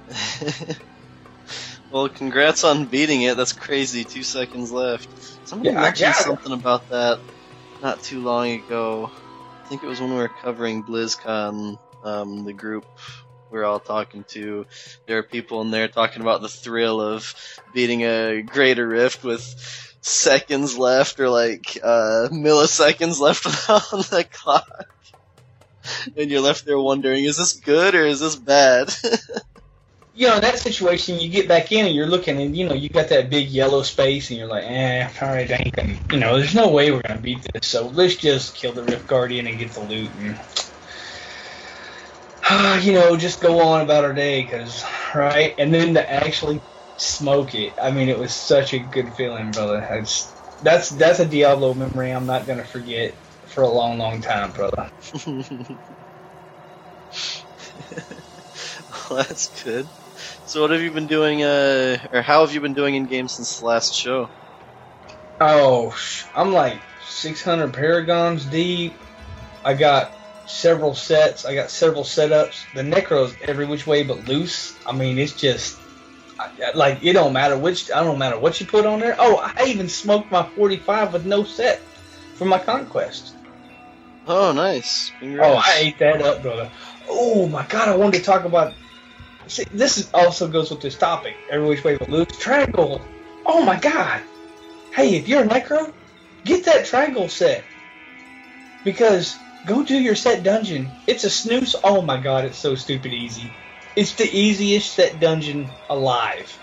well, 1.92 2.08
congrats 2.08 2.64
on 2.64 2.86
beating 2.86 3.22
it. 3.22 3.36
That's 3.36 3.52
crazy. 3.52 4.04
Two 4.06 4.24
seconds 4.24 4.72
left. 4.72 5.08
Somebody 5.44 5.70
Yeah, 5.70 5.80
mentioned 5.80 6.16
something 6.16 6.52
about 6.52 6.88
that 6.90 7.20
not 7.80 8.02
too 8.02 8.22
long 8.22 8.50
ago. 8.50 9.10
I 9.12 9.68
think 9.68 9.82
it 9.82 9.88
was 9.88 10.00
when 10.00 10.10
we 10.10 10.16
were 10.16 10.28
covering 10.28 10.84
BlizzCon, 10.84 11.76
um, 12.02 12.44
the 12.44 12.54
group 12.54 12.86
we 13.50 13.58
were 13.58 13.64
all 13.64 13.80
talking 13.80 14.24
to. 14.30 14.66
There 15.06 15.18
are 15.18 15.22
people 15.24 15.62
in 15.62 15.70
there 15.70 15.88
talking 15.88 16.22
about 16.22 16.42
the 16.42 16.48
thrill 16.48 17.00
of 17.00 17.34
beating 17.72 18.02
a 18.02 18.42
greater 18.42 18.86
rift 18.88 19.24
with 19.24 19.44
seconds 20.02 20.78
left 20.78 21.20
or 21.20 21.28
like 21.30 21.78
uh, 21.82 22.28
milliseconds 22.32 23.20
left 23.20 23.46
on 23.70 24.00
the 24.10 24.26
clock. 24.30 24.64
And 26.16 26.30
you're 26.30 26.40
left 26.40 26.64
there 26.64 26.78
wondering, 26.78 27.24
is 27.24 27.36
this 27.36 27.54
good 27.54 27.94
or 27.94 28.04
is 28.04 28.20
this 28.20 28.36
bad? 28.36 28.94
You 30.14 30.28
know, 30.28 30.34
in 30.36 30.42
that 30.42 30.58
situation, 30.58 31.18
you 31.18 31.30
get 31.30 31.48
back 31.48 31.72
in 31.72 31.86
and 31.86 31.94
you're 31.94 32.06
looking, 32.06 32.38
and 32.40 32.54
you 32.54 32.68
know, 32.68 32.74
you 32.74 32.90
got 32.90 33.08
that 33.08 33.30
big 33.30 33.48
yellow 33.48 33.82
space, 33.82 34.28
and 34.30 34.38
you're 34.38 34.48
like, 34.48 34.64
eh, 34.64 35.08
all 35.22 35.28
right, 35.28 35.50
I 35.50 35.54
ain't 35.54 35.74
gonna, 35.74 35.94
you 36.12 36.18
know, 36.18 36.38
there's 36.38 36.54
no 36.54 36.70
way 36.70 36.90
we're 36.90 37.00
gonna 37.00 37.20
beat 37.20 37.46
this, 37.52 37.66
so 37.66 37.88
let's 37.88 38.16
just 38.16 38.54
kill 38.54 38.72
the 38.72 38.84
Rift 38.84 39.06
Guardian 39.06 39.46
and 39.46 39.58
get 39.58 39.72
the 39.72 39.80
loot, 39.80 40.10
and 40.18 40.38
you 42.84 42.92
know, 42.92 43.16
just 43.16 43.40
go 43.40 43.60
on 43.60 43.80
about 43.80 44.04
our 44.04 44.12
day, 44.12 44.44
cause 44.44 44.84
right, 45.14 45.54
and 45.56 45.72
then 45.72 45.94
to 45.94 46.12
actually 46.12 46.60
smoke 46.96 47.54
it, 47.54 47.74
I 47.80 47.90
mean, 47.90 48.10
it 48.10 48.18
was 48.18 48.34
such 48.34 48.74
a 48.74 48.78
good 48.78 49.14
feeling, 49.14 49.50
brother. 49.50 49.80
It's 49.92 50.30
that's 50.60 50.90
that's 50.90 51.20
a 51.20 51.26
Diablo 51.26 51.72
memory 51.74 52.10
I'm 52.10 52.26
not 52.26 52.46
gonna 52.46 52.64
forget 52.64 53.14
for 53.46 53.62
a 53.62 53.68
long, 53.68 53.98
long 53.98 54.20
time, 54.20 54.52
brother. 54.52 54.90
that's 59.10 59.62
good. 59.62 59.88
So, 60.46 60.62
what 60.62 60.70
have 60.70 60.82
you 60.82 60.90
been 60.90 61.06
doing, 61.06 61.42
uh, 61.42 61.98
or 62.12 62.22
how 62.22 62.44
have 62.44 62.54
you 62.54 62.60
been 62.60 62.74
doing 62.74 62.94
in 62.94 63.04
game 63.04 63.28
since 63.28 63.58
the 63.58 63.66
last 63.66 63.94
show? 63.94 64.30
Oh, 65.40 65.94
I'm 66.34 66.52
like 66.52 66.80
600 67.00 67.72
paragons 67.72 68.44
deep. 68.44 68.94
I 69.64 69.74
got 69.74 70.12
several 70.46 70.94
sets. 70.94 71.44
I 71.44 71.54
got 71.54 71.70
several 71.70 72.04
setups. 72.04 72.72
The 72.74 72.82
necro's 72.82 73.36
every 73.42 73.66
which 73.66 73.86
way 73.86 74.02
but 74.02 74.28
loose. 74.28 74.78
I 74.86 74.92
mean, 74.92 75.18
it's 75.18 75.32
just 75.32 75.80
like 76.74 77.02
it 77.02 77.12
don't 77.12 77.32
matter 77.32 77.56
which. 77.56 77.90
I 77.90 78.02
don't 78.04 78.18
matter 78.18 78.38
what 78.38 78.60
you 78.60 78.66
put 78.66 78.86
on 78.86 79.00
there. 79.00 79.16
Oh, 79.18 79.36
I 79.56 79.64
even 79.66 79.88
smoked 79.88 80.30
my 80.30 80.42
45 80.54 81.12
with 81.12 81.26
no 81.26 81.44
set 81.44 81.82
for 82.34 82.44
my 82.44 82.58
conquest. 82.58 83.34
Oh, 84.26 84.52
nice. 84.52 85.10
Oh, 85.22 85.54
I 85.54 85.74
ate 85.78 85.98
that 85.98 86.22
up, 86.22 86.42
brother. 86.42 86.70
Oh 87.08 87.48
my 87.48 87.66
god, 87.66 87.88
I 87.88 87.96
wanted 87.96 88.18
to 88.18 88.24
talk 88.24 88.44
about. 88.44 88.74
See, 89.52 89.64
this 89.70 90.10
also 90.14 90.48
goes 90.48 90.70
with 90.70 90.80
this 90.80 90.96
topic. 90.96 91.36
Every 91.50 91.68
which 91.68 91.84
way 91.84 91.98
but 91.98 92.08
loose. 92.08 92.28
Trag'Oul. 92.28 93.02
Oh 93.44 93.62
my 93.62 93.78
god. 93.78 94.22
Hey, 94.94 95.16
if 95.16 95.28
you're 95.28 95.42
a 95.42 95.46
necro, 95.46 95.92
get 96.42 96.64
that 96.64 96.86
Trag'Oul 96.86 97.28
set. 97.28 97.62
Because 98.82 99.36
go 99.66 99.82
do 99.84 99.94
your 99.94 100.14
set 100.14 100.42
dungeon. 100.42 100.88
It's 101.06 101.24
a 101.24 101.30
snooze. 101.30 101.76
Oh 101.84 102.00
my 102.00 102.16
god, 102.16 102.46
it's 102.46 102.56
so 102.56 102.74
stupid 102.76 103.12
easy. 103.12 103.52
It's 103.94 104.14
the 104.14 104.24
easiest 104.24 104.94
set 104.94 105.20
dungeon 105.20 105.68
alive. 105.90 106.58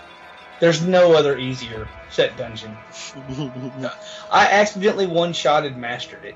There's 0.58 0.82
no 0.82 1.12
other 1.12 1.38
easier 1.38 1.86
set 2.10 2.36
dungeon. 2.36 2.76
I 4.32 4.46
accidentally 4.50 5.06
one 5.06 5.32
shotted 5.32 5.76
mastered 5.76 6.24
it. 6.24 6.34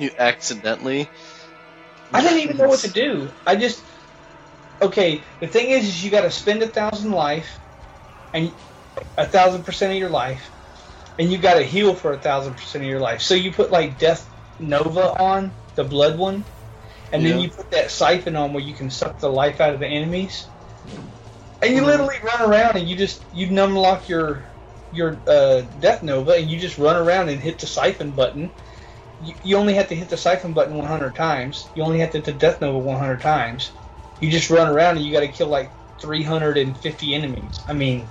you 0.00 0.10
accidentally. 0.18 1.08
I 2.12 2.22
didn't 2.22 2.40
even 2.40 2.56
know 2.56 2.68
what 2.68 2.80
to 2.80 2.90
do. 2.90 3.30
I 3.46 3.54
just 3.54 3.80
okay. 4.80 5.24
The 5.40 5.48
thing 5.48 5.70
is, 5.70 5.84
is 5.86 6.04
you 6.04 6.10
got 6.10 6.22
to 6.22 6.30
spend 6.30 6.62
a 6.62 6.68
thousand 6.68 7.12
life, 7.12 7.60
and 8.32 8.54
a 9.16 9.26
thousand 9.26 9.64
percent 9.64 9.92
of 9.92 9.98
your 9.98 10.10
life, 10.10 10.52
and 11.18 11.30
you 11.32 11.38
got 11.38 11.54
to 11.54 11.64
heal 11.64 11.94
for 11.94 12.12
a 12.12 12.20
thousand 12.20 12.54
percent 12.54 12.84
of 12.84 12.90
your 12.90 13.00
life. 13.00 13.22
So 13.22 13.34
you 13.34 13.52
put 13.52 13.70
like 13.70 13.98
Death 13.98 14.30
Nova 14.58 15.20
on 15.20 15.54
the 15.74 15.84
blood 15.84 16.18
one, 16.18 16.46
and 17.12 17.24
then 17.24 17.38
you 17.38 17.50
put 17.50 17.70
that 17.72 17.90
siphon 17.90 18.36
on 18.36 18.52
where 18.52 18.62
you 18.64 18.74
can 18.74 18.90
suck 18.90 19.18
the 19.18 19.30
life 19.30 19.60
out 19.60 19.74
of 19.74 19.80
the 19.80 19.86
enemies, 19.88 20.48
and 21.62 21.74
you 21.74 21.82
Mhm. 21.82 21.86
literally 21.86 22.16
run 22.22 22.50
around 22.50 22.76
and 22.76 22.88
you 22.88 22.96
just 22.96 23.24
you 23.32 23.50
num 23.50 23.74
lock 23.76 24.08
your 24.08 24.46
your 24.90 25.22
uh, 25.26 25.62
Death 25.62 26.02
Nova 26.02 26.32
and 26.32 26.50
you 26.50 26.58
just 26.58 26.78
run 26.78 26.96
around 26.96 27.28
and 27.28 27.40
hit 27.40 27.58
the 27.60 27.66
siphon 27.66 28.12
button 28.12 28.52
you, 29.20 29.34
you 29.42 29.56
only 29.56 29.74
have 29.74 29.88
to 29.88 29.94
hit 29.96 30.08
the 30.10 30.16
siphon 30.16 30.52
button 30.54 30.76
100 30.76 31.14
times. 31.14 31.70
You 31.74 31.82
only 31.82 32.00
have 32.00 32.10
to 32.12 32.18
hit 32.18 32.24
the 32.26 32.32
Death 32.32 32.60
Nova 32.60 32.78
100 32.78 33.20
times. 33.20 33.72
You 34.20 34.30
just 34.30 34.50
run 34.50 34.68
around 34.68 34.96
and 34.96 35.06
you 35.06 35.12
got 35.12 35.20
to 35.20 35.28
kill 35.28 35.48
like 35.48 35.70
350 36.00 37.14
enemies. 37.14 37.60
I 37.66 37.72
mean, 37.72 38.06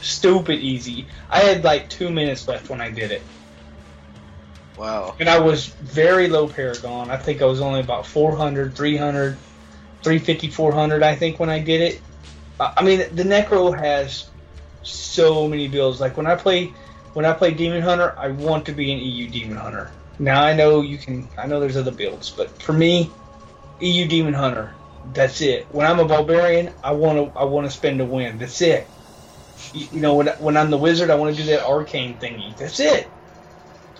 stupid 0.00 0.60
easy. 0.60 1.06
I 1.30 1.40
had 1.40 1.64
like 1.64 1.88
two 1.88 2.10
minutes 2.10 2.46
left 2.48 2.70
when 2.70 2.80
I 2.80 2.90
did 2.90 3.10
it. 3.10 3.22
Wow. 4.76 5.16
And 5.18 5.28
I 5.28 5.40
was 5.40 5.66
very 5.66 6.28
low 6.28 6.48
Paragon. 6.48 7.10
I 7.10 7.16
think 7.16 7.42
I 7.42 7.46
was 7.46 7.60
only 7.60 7.80
about 7.80 8.06
400, 8.06 8.74
300, 8.76 9.36
350, 10.02 10.50
400, 10.50 11.02
I 11.02 11.16
think, 11.16 11.40
when 11.40 11.50
I 11.50 11.58
did 11.58 11.80
it. 11.80 12.00
I 12.60 12.74
I 12.76 12.82
mean, 12.82 12.98
the 13.14 13.24
Necro 13.24 13.76
has 13.76 14.28
so 14.82 15.48
many 15.48 15.68
builds. 15.68 16.00
Like 16.00 16.16
when 16.16 16.26
I 16.26 16.36
play 16.36 16.72
when 17.14 17.24
I 17.24 17.32
play 17.32 17.52
Demon 17.52 17.82
Hunter, 17.82 18.14
I 18.16 18.28
want 18.28 18.66
to 18.66 18.72
be 18.72 18.92
an 18.92 18.98
EU 18.98 19.28
Demon 19.28 19.56
Hunter. 19.56 19.90
Now 20.18 20.42
I 20.42 20.54
know 20.54 20.80
you 20.82 20.98
can. 20.98 21.28
I 21.36 21.46
know 21.46 21.60
there's 21.60 21.76
other 21.76 21.90
builds, 21.90 22.30
but 22.30 22.62
for 22.62 22.72
me, 22.72 23.10
EU 23.80 24.08
Demon 24.08 24.34
Hunter. 24.34 24.78
That's 25.04 25.40
it. 25.42 25.68
When 25.70 25.86
I'm 25.86 26.00
a 26.00 26.06
barbarian, 26.06 26.74
I 26.82 26.92
want 26.92 27.32
to. 27.34 27.38
I 27.38 27.44
want 27.44 27.66
to 27.66 27.70
spend 27.70 28.00
a 28.00 28.06
win. 28.06 28.38
That's 28.38 28.60
it. 28.62 28.92
You, 29.72 29.88
you 29.92 30.00
know, 30.00 30.16
when 30.16 30.28
when 30.38 30.56
I'm 30.56 30.70
the 30.70 30.78
wizard, 30.78 31.10
I 31.10 31.16
want 31.16 31.36
to 31.36 31.42
do 31.42 31.48
that 31.50 31.66
arcane 31.66 32.18
thingy. 32.18 32.56
That's 32.56 32.80
it. 32.80 33.14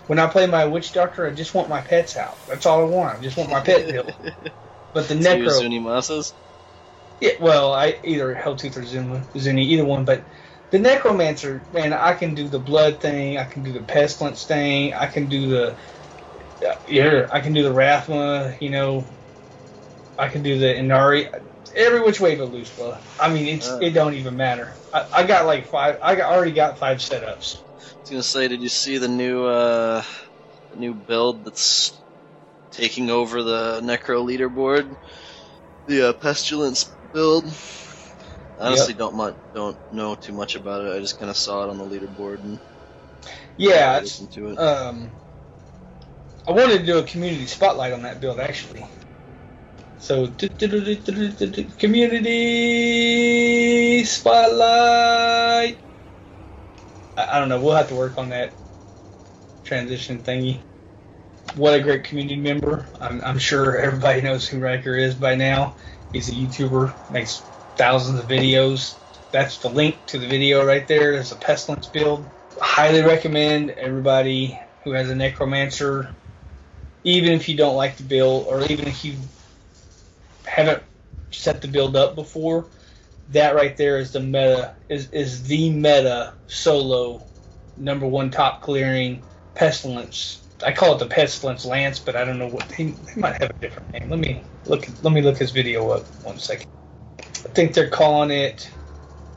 When 0.06 0.18
I 0.20 0.28
play 0.28 0.46
my 0.46 0.66
witch 0.66 0.92
doctor, 0.92 1.26
I 1.26 1.32
just 1.34 1.54
want 1.54 1.68
my 1.70 1.82
pets 1.82 2.16
out. 2.16 2.40
That's 2.46 2.66
all 2.66 2.82
I 2.82 2.88
want. 2.88 3.18
I 3.18 3.22
just 3.22 3.36
want 3.38 3.50
my 3.50 3.60
pet 3.62 3.88
build. 3.88 4.16
But 4.94 5.08
the 5.08 5.14
So 5.18 5.36
necro, 5.44 5.62
Zunimassa's? 5.62 6.34
yeah, 7.20 7.32
well, 7.40 7.72
I 7.72 8.00
either 8.04 8.34
Helltooth 8.34 8.76
or 8.76 8.84
Zuma, 8.84 9.28
Zuni, 9.36 9.64
either 9.66 9.84
one. 9.84 10.04
But 10.04 10.26
the 10.70 10.78
necromancer, 10.78 11.66
man, 11.72 11.92
I 11.92 12.14
can 12.14 12.34
do 12.34 12.48
the 12.48 12.60
blood 12.60 13.00
thing. 13.00 13.38
I 13.38 13.44
can 13.44 13.62
do 13.64 13.72
the 13.72 13.82
pestilence 13.82 14.44
thing. 14.44 14.94
I 14.94 15.06
can 15.06 15.28
do 15.28 15.48
the 15.48 15.78
yeah, 16.86 17.28
I 17.32 17.40
can 17.40 17.52
do 17.54 17.62
the 17.62 17.74
Rathma. 17.74 18.60
You 18.60 18.70
know, 18.70 19.17
I 20.18 20.28
can 20.28 20.42
do 20.42 20.58
the 20.58 20.74
Inari. 20.74 21.28
Every 21.74 22.02
which 22.02 22.20
way 22.20 22.36
but 22.36 22.50
loose, 22.50 22.70
brother. 22.70 23.00
I 23.18 23.32
mean, 23.32 23.46
it's 23.46 23.76
it 23.80 23.90
don't 23.90 24.14
even 24.14 24.36
matter. 24.36 24.76
I, 24.92 25.06
I 25.18 25.26
got 25.26 25.46
like 25.46 25.66
five. 25.66 25.98
I 26.02 26.16
got, 26.16 26.32
already 26.32 26.52
got 26.52 26.78
five 26.78 26.98
setups. 26.98 27.62
I 27.80 27.90
was 28.02 28.10
gonna 28.10 28.22
say, 28.22 28.48
did 28.48 28.62
you 28.62 28.68
see 28.68 28.98
the 28.98 29.08
new 29.08 29.44
uh, 29.44 30.02
the 30.70 30.76
new 30.76 30.94
build 30.94 31.44
that's 31.44 32.02
taking 32.72 33.10
over 33.10 33.42
the 33.42 33.80
Necro 33.82 34.24
leaderboard? 34.26 34.96
The 35.86 36.10
uh, 36.10 36.12
Pestilence 36.14 36.84
build. 37.12 37.46
Honestly, 38.58 38.94
don't 38.94 39.16
mu- 39.16 39.36
don't 39.54 39.78
know 39.90 40.14
too 40.16 40.32
much 40.32 40.54
about 40.54 40.84
it. 40.84 40.92
I 40.92 41.00
just 41.00 41.18
kind 41.18 41.30
of 41.30 41.36
saw 41.36 41.64
it 41.64 41.70
on 41.70 41.78
the 41.78 41.84
leaderboard 41.84 42.42
and 42.44 42.60
Yeah, 43.56 44.00
listened 44.00 44.32
to 44.32 44.48
it. 44.50 44.60
um, 44.60 45.12
I 46.48 46.52
wanted 46.52 46.78
to 46.80 46.86
do 46.86 46.98
a 46.98 47.04
community 47.04 47.46
spotlight 47.46 47.92
on 47.92 48.02
that 48.02 48.20
build 48.20 48.40
actually. 48.40 48.84
So 49.98 50.28
community 51.78 54.04
spotlight. 54.04 55.78
I, 57.16 57.40
don't 57.40 57.48
know. 57.48 57.60
We'll 57.60 57.74
have 57.74 57.88
to 57.88 57.96
work 57.96 58.16
on 58.16 58.28
that 58.28 58.52
transition 59.64 60.22
thingy. 60.22 60.60
What 61.56 61.74
a 61.74 61.80
great 61.80 62.04
community 62.04 62.36
member! 62.36 62.86
I'm, 63.00 63.20
I'm 63.24 63.38
sure 63.38 63.76
everybody 63.76 64.20
knows 64.20 64.46
who 64.46 64.60
Rhykker 64.60 65.00
is 65.00 65.14
by 65.14 65.34
now. 65.34 65.74
He's 66.12 66.28
a 66.28 66.32
YouTuber, 66.32 67.10
makes 67.10 67.42
thousands 67.76 68.20
of 68.20 68.28
videos. 68.28 68.96
That's 69.32 69.58
the 69.58 69.68
link 69.68 69.96
to 70.06 70.18
the 70.18 70.28
video 70.28 70.64
right 70.64 70.86
there. 70.86 71.12
There's 71.12 71.32
a 71.32 71.36
pestilence 71.36 71.86
build. 71.86 72.24
Highly 72.60 73.02
recommend 73.02 73.70
everybody 73.70 74.58
who 74.84 74.92
has 74.92 75.10
a 75.10 75.14
necromancer, 75.14 76.14
even 77.02 77.32
if 77.32 77.48
you 77.48 77.56
don't 77.56 77.76
like 77.76 77.96
the 77.96 78.04
build, 78.04 78.46
or 78.46 78.62
even 78.64 78.86
if 78.86 79.04
you 79.04 79.16
haven't 80.48 80.82
set 81.30 81.60
the 81.60 81.68
build 81.68 81.96
up 81.96 82.14
before, 82.14 82.66
that 83.30 83.54
right 83.54 83.76
there 83.76 83.98
is 83.98 84.12
the 84.12 84.20
meta 84.20 84.74
is 84.88 85.10
is 85.10 85.46
the 85.46 85.70
meta 85.70 86.34
solo 86.46 87.22
number 87.76 88.06
one 88.06 88.30
top 88.30 88.62
clearing 88.62 89.22
pestilence. 89.54 90.42
I 90.64 90.72
call 90.72 90.94
it 90.94 90.98
the 90.98 91.06
pestilence 91.06 91.64
lance, 91.64 91.98
but 91.98 92.16
I 92.16 92.24
don't 92.24 92.38
know 92.38 92.48
what 92.48 92.70
he, 92.72 92.94
he 93.14 93.20
might 93.20 93.40
have 93.40 93.50
a 93.50 93.60
different 93.60 93.92
name. 93.92 94.10
Let 94.10 94.18
me 94.18 94.42
look. 94.66 94.88
Let 95.02 95.12
me 95.12 95.20
look 95.20 95.38
his 95.38 95.50
video 95.50 95.90
up 95.90 96.06
one 96.24 96.38
second. 96.38 96.70
I 97.20 97.48
think 97.50 97.74
they're 97.74 97.90
calling 97.90 98.30
it 98.30 98.70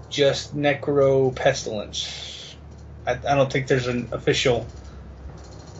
just 0.10 0.56
necro 0.56 1.36
pestilence. 1.36 2.56
I, 3.06 3.12
I 3.12 3.36
don't 3.36 3.51
think 3.51 3.68
there's 3.68 3.88
an 3.88 4.10
official 4.12 4.65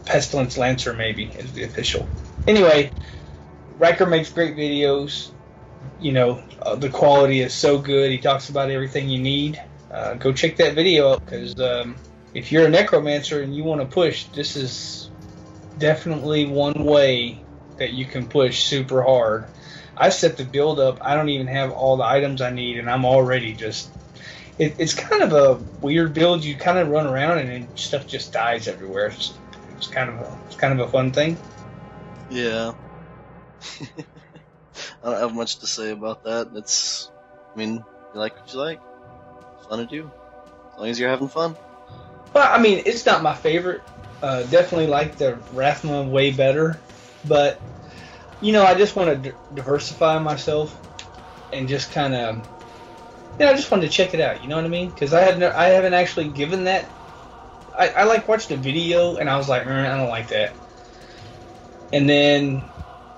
pestilence 0.04 0.56
lancer. 0.56 0.92
Maybe 0.92 1.24
is 1.24 1.52
the 1.52 1.64
official. 1.64 2.06
Anyway, 2.46 2.90
Rhykker 3.82 4.08
makes 4.08 4.30
great 4.30 4.54
videos. 4.54 5.32
You 6.00 6.12
know, 6.12 6.42
uh, 6.62 6.76
the 6.76 6.88
quality 6.88 7.40
is 7.40 7.52
so 7.52 7.78
good. 7.78 8.12
He 8.12 8.18
talks 8.18 8.48
about 8.48 8.70
everything 8.70 9.08
you 9.08 9.20
need. 9.20 9.60
Uh, 9.90 10.14
go 10.14 10.32
check 10.32 10.56
that 10.56 10.74
video 10.74 11.12
out 11.12 11.24
because 11.24 11.60
um, 11.60 11.96
if 12.32 12.52
you're 12.52 12.66
a 12.66 12.70
necromancer 12.70 13.42
and 13.42 13.54
you 13.54 13.64
want 13.64 13.80
to 13.80 13.86
push, 13.86 14.24
this 14.26 14.54
is 14.54 15.10
definitely 15.78 16.46
one 16.46 16.84
way 16.84 17.42
that 17.78 17.92
you 17.92 18.04
can 18.04 18.28
push 18.28 18.62
super 18.62 19.02
hard. 19.02 19.46
I 19.96 20.10
set 20.10 20.36
the 20.36 20.44
build 20.44 20.78
up. 20.78 20.98
I 21.00 21.16
don't 21.16 21.28
even 21.30 21.48
have 21.48 21.72
all 21.72 21.96
the 21.96 22.04
items 22.04 22.40
I 22.40 22.50
need, 22.50 22.78
and 22.78 22.88
I'm 22.88 23.04
already 23.04 23.52
just. 23.52 23.90
It, 24.58 24.76
it's 24.78 24.94
kind 24.94 25.22
of 25.22 25.32
a 25.32 25.54
weird 25.80 26.14
build. 26.14 26.44
You 26.44 26.54
kind 26.54 26.78
of 26.78 26.88
run 26.88 27.08
around 27.08 27.38
and 27.38 27.48
then 27.48 27.76
stuff 27.76 28.06
just 28.06 28.32
dies 28.32 28.68
everywhere. 28.68 29.06
It's, 29.06 29.34
it's 29.76 29.88
kind 29.88 30.08
of 30.08 30.20
a 30.20 30.38
it's 30.46 30.56
kind 30.56 30.78
of 30.78 30.86
a 30.86 30.90
fun 30.90 31.10
thing. 31.10 31.36
Yeah. 32.30 32.74
I 35.02 35.10
don't 35.10 35.20
have 35.20 35.34
much 35.34 35.58
to 35.60 35.66
say 35.66 35.90
about 35.90 36.24
that. 36.24 36.48
It's, 36.54 37.10
I 37.54 37.58
mean, 37.58 37.74
you 37.74 38.20
like 38.20 38.36
what 38.36 38.52
you 38.52 38.58
like. 38.58 38.80
Fun 39.68 39.78
to 39.78 39.86
do. 39.86 40.10
As 40.72 40.78
long 40.78 40.88
as 40.88 40.98
you're 40.98 41.10
having 41.10 41.28
fun. 41.28 41.56
Well, 42.34 42.48
I 42.50 42.60
mean, 42.60 42.82
it's 42.86 43.04
not 43.06 43.22
my 43.22 43.34
favorite. 43.34 43.82
Uh, 44.22 44.44
definitely 44.44 44.86
like 44.86 45.16
the 45.16 45.32
Rathma 45.52 46.08
way 46.08 46.30
better, 46.30 46.80
but 47.24 47.60
you 48.40 48.52
know, 48.52 48.64
I 48.64 48.74
just 48.74 48.96
want 48.96 49.10
to 49.22 49.30
d- 49.30 49.36
diversify 49.54 50.18
myself 50.18 50.76
and 51.52 51.68
just 51.68 51.92
kind 51.92 52.14
of, 52.14 52.36
you 52.36 52.44
know, 53.40 53.50
I 53.50 53.54
just 53.54 53.70
wanted 53.70 53.86
to 53.86 53.92
check 53.92 54.14
it 54.14 54.20
out. 54.20 54.42
You 54.42 54.48
know 54.48 54.56
what 54.56 54.64
I 54.64 54.68
mean? 54.68 54.90
Because 54.90 55.12
I 55.12 55.36
no, 55.36 55.52
I 55.54 55.66
haven't 55.66 55.94
actually 55.94 56.28
given 56.28 56.64
that. 56.64 56.90
I, 57.78 57.88
I 57.88 58.04
like 58.04 58.28
watched 58.28 58.50
a 58.50 58.56
video 58.56 59.16
and 59.16 59.28
I 59.28 59.36
was 59.36 59.48
like, 59.48 59.64
"Mm, 59.64 59.90
I 59.90 59.96
don't 59.96 60.08
like 60.08 60.28
that. 60.28 60.56
And 61.92 62.08
then 62.08 62.62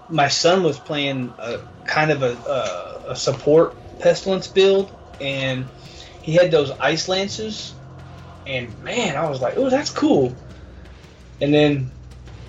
my 0.09 0.29
son 0.29 0.63
was 0.63 0.79
playing 0.79 1.35
a 1.39 1.61
kind 1.85 2.11
of 2.11 2.23
a, 2.23 2.37
a, 2.49 3.13
a 3.13 3.17
support 3.17 3.75
pestilence 3.99 4.47
build, 4.47 4.91
and 5.21 5.67
he 6.23 6.35
had 6.35 6.51
those 6.51 6.71
ice 6.73 7.09
lances 7.09 7.75
and 8.47 8.83
man, 8.83 9.17
I 9.17 9.29
was 9.29 9.41
like, 9.41 9.57
oh, 9.57 9.71
that's 9.71 9.91
cool. 9.91 10.35
And 11.41 11.53
then, 11.53 11.91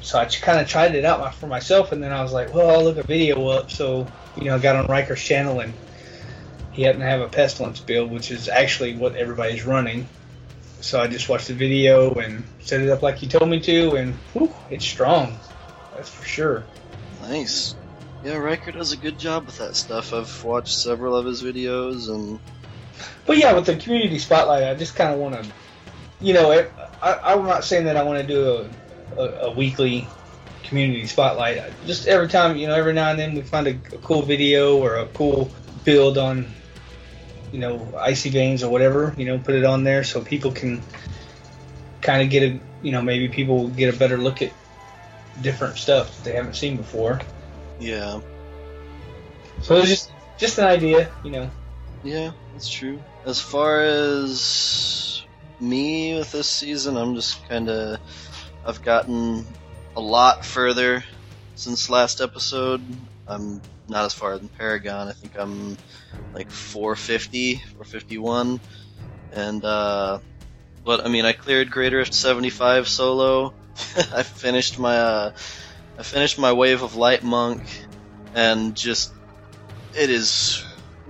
so 0.02 0.20
I 0.20 0.26
kind 0.26 0.60
of 0.60 0.68
tried 0.68 0.96
it 0.96 1.06
out 1.06 1.34
for 1.36 1.48
myself, 1.48 1.92
and 1.92 2.04
then 2.04 2.12
I 2.12 2.22
was 2.22 2.34
like, 2.34 2.54
well, 2.54 2.70
I'll 2.70 2.84
look 2.84 2.98
a 2.98 3.04
video 3.04 3.48
up. 3.48 3.72
So 3.72 4.06
you 4.36 4.46
know, 4.46 4.56
I 4.56 4.60
got 4.60 4.76
on 4.76 4.88
Rhykker's 4.88 5.22
channel, 5.22 5.62
and 5.62 5.74
he 6.74 6.84
happened 6.84 7.04
to 7.04 7.10
have 7.10 7.22
a 7.22 7.30
pestilence 7.30 7.80
build, 7.80 8.12
which 8.12 8.32
is 8.32 8.50
actually 8.50 8.96
what 8.98 9.16
everybody's 9.16 9.66
running. 9.66 10.08
So 10.82 11.00
I 11.02 11.08
just 11.08 11.30
watched 11.30 11.48
the 11.48 11.54
video 11.54 12.14
and 12.16 12.44
set 12.60 12.82
it 12.82 12.90
up 12.90 13.02
like 13.02 13.16
he 13.16 13.28
told 13.28 13.50
me 13.50 13.60
to, 13.62 13.96
and 13.96 14.14
whew, 14.34 14.54
it's 14.70 14.86
strong. 14.86 15.38
That's 15.96 16.10
for 16.10 16.26
sure. 16.26 16.64
Nice. 17.30 17.76
Yeah, 18.24 18.36
Rhykker 18.36 18.74
does 18.74 18.92
a 18.92 18.98
good 18.98 19.20
job 19.20 19.46
with 19.46 19.58
that 19.58 19.76
stuff. 19.76 20.14
I've 20.14 20.44
watched 20.44 20.76
several 20.76 21.16
of 21.16 21.26
his 21.26 21.44
videos, 21.44 22.10
and 22.10 22.40
But 23.26 23.38
yeah, 23.38 23.54
with 23.54 23.66
the 23.66 23.76
community 23.76 24.20
spotlight, 24.20 24.64
I 24.64 24.76
just 24.76 24.96
kind 24.96 25.14
of 25.14 25.20
want 25.20 25.36
to, 25.36 25.46
you 26.22 26.34
know, 26.34 26.52
it, 26.52 26.72
I, 27.02 27.20
I'm 27.24 27.46
not 27.46 27.64
saying 27.64 27.86
that 27.86 27.98
I 27.98 28.04
want 28.04 28.22
to 28.22 28.28
do 28.28 28.70
a, 29.18 29.22
a, 29.22 29.30
a 29.48 29.52
weekly 29.52 30.08
community 30.64 31.06
spotlight. 31.08 31.62
Just 31.86 32.08
every 32.08 32.28
time, 32.28 32.58
you 32.58 32.68
know, 32.68 32.76
every 32.76 32.94
now 32.94 33.10
and 33.10 33.20
then 33.20 33.36
we 33.36 33.42
find 33.42 33.68
a, 33.68 33.72
a 33.72 34.00
cool 34.00 34.22
video 34.22 34.78
or 34.78 34.96
a 34.98 35.08
cool 35.08 35.52
build 35.84 36.18
on, 36.18 36.48
you 37.52 37.60
know, 37.60 37.94
icy 38.00 38.30
veins 38.30 38.64
or 38.64 38.72
whatever. 38.72 39.14
You 39.18 39.26
know, 39.26 39.38
put 39.40 39.56
it 39.56 39.66
on 39.66 39.84
there 39.84 40.04
so 40.04 40.22
people 40.22 40.52
can 40.52 40.82
kind 42.02 42.22
of 42.22 42.30
get 42.30 42.44
a, 42.44 42.60
you 42.82 42.92
know, 42.92 43.02
maybe 43.02 43.28
people 43.28 43.68
get 43.70 43.94
a 43.94 43.98
better 43.98 44.18
look 44.18 44.42
at 44.42 44.52
different 45.42 45.78
stuff 45.78 46.16
that 46.18 46.24
they 46.24 46.36
haven't 46.36 46.56
seen 46.56 46.78
before. 46.78 47.20
yeah, 47.80 48.20
So 49.62 49.78
it's 49.78 49.90
just 49.90 50.12
just 50.38 50.58
an 50.58 50.66
idea, 50.66 51.10
you 51.24 51.32
know. 51.32 51.50
yeah, 52.04 52.32
that's 52.54 52.70
true. 52.70 53.00
As 53.26 53.40
far 53.40 53.82
as 53.82 55.24
me 55.60 56.18
with 56.18 56.32
this 56.32 56.50
season, 56.50 56.98
I'm 56.98 57.16
just 57.16 57.48
kind 57.48 57.70
of 57.70 58.00
I've 58.66 58.82
gotten 58.82 59.46
a 59.96 60.02
lot 60.02 60.46
further 60.46 61.04
since 61.56 61.90
last 61.90 62.22
episode. 62.22 62.82
I'm 63.28 63.62
not 63.88 64.06
as 64.06 64.14
far 64.14 64.34
as 64.34 64.42
Paragon. 64.58 65.08
I 65.08 65.14
think 65.14 65.38
I'm 65.38 65.78
like 66.34 66.50
450, 66.52 67.62
or 67.80 67.86
51, 67.86 68.60
and 69.32 69.64
uh, 69.64 70.20
but 70.84 71.06
I 71.06 71.08
mean, 71.08 71.26
I 71.26 71.32
cleared 71.34 71.72
Greater 71.72 71.98
Rift 71.98 72.14
75 72.14 72.88
solo. 72.88 73.54
I 74.14 74.24
finished 74.24 74.80
my 74.80 74.98
uh, 74.98 75.32
I 75.98 76.04
finished 76.04 76.38
my 76.38 76.54
Wave 76.54 76.82
of 76.82 76.96
Light 76.96 77.24
Monk, 77.24 77.62
and 78.34 78.76
just 78.76 79.12
it 79.94 80.10
is 80.10 80.64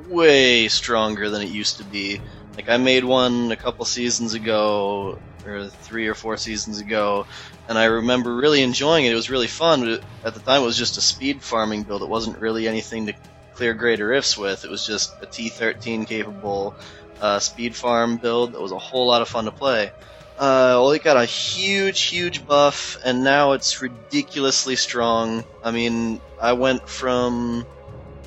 way 0.09 0.67
stronger 0.67 1.29
than 1.29 1.41
it 1.41 1.49
used 1.49 1.77
to 1.77 1.83
be. 1.83 2.21
Like 2.55 2.69
I 2.69 2.77
made 2.77 3.03
one 3.03 3.51
a 3.51 3.55
couple 3.55 3.85
seasons 3.85 4.33
ago, 4.33 5.19
or 5.45 5.67
three 5.67 6.07
or 6.07 6.15
four 6.15 6.37
seasons 6.37 6.79
ago, 6.79 7.27
and 7.67 7.77
I 7.77 7.85
remember 7.85 8.35
really 8.35 8.61
enjoying 8.61 9.05
it. 9.05 9.11
It 9.11 9.15
was 9.15 9.29
really 9.29 9.47
fun. 9.47 9.99
At 10.23 10.33
the 10.33 10.39
time, 10.39 10.61
it 10.61 10.65
was 10.65 10.77
just 10.77 10.97
a 10.97 11.01
speed 11.01 11.43
farming 11.43 11.83
build. 11.83 12.01
It 12.01 12.09
wasn't 12.09 12.39
really 12.39 12.67
anything 12.67 13.05
to 13.07 13.13
clear 13.53 13.73
greater 13.73 14.07
rifts 14.07 14.37
with. 14.37 14.65
It 14.65 14.71
was 14.71 14.85
just 14.85 15.13
a 15.21 15.27
T13 15.27 16.07
capable 16.07 16.75
uh, 17.21 17.39
speed 17.39 17.75
farm 17.75 18.17
build 18.17 18.53
that 18.53 18.61
was 18.61 18.71
a 18.71 18.77
whole 18.77 19.07
lot 19.07 19.21
of 19.21 19.29
fun 19.29 19.45
to 19.45 19.51
play. 19.51 19.91
Uh, 20.37 20.75
well, 20.75 20.91
it 20.91 21.01
got 21.01 21.15
a 21.15 21.25
huge, 21.25 22.01
huge 22.01 22.45
buff, 22.45 22.97
and 23.05 23.23
now 23.23 23.53
it's 23.53 23.81
ridiculously 23.81 24.75
strong. 24.75 25.45
I 25.63 25.71
mean, 25.71 26.19
I 26.41 26.51
went 26.53 26.89
from 26.89 27.65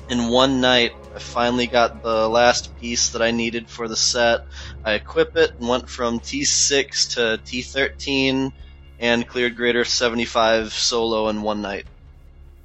in 0.09 0.27
one 0.29 0.59
night. 0.59 0.93
I 1.15 1.19
finally 1.19 1.67
got 1.67 2.01
the 2.01 2.27
last 2.27 2.75
piece 2.79 3.09
that 3.09 3.21
I 3.21 3.29
needed 3.29 3.69
for 3.69 3.87
the 3.87 3.95
set. 3.95 4.39
I 4.83 4.93
equip 4.93 5.37
it 5.37 5.51
and 5.59 5.69
went 5.69 5.87
from 5.87 6.19
T6 6.19 7.13
to 7.13 7.39
T13 7.45 8.53
and 8.99 9.27
cleared 9.27 9.55
Greater 9.55 9.85
75 9.85 10.73
solo 10.73 11.29
in 11.29 11.43
one 11.43 11.61
night. 11.61 11.85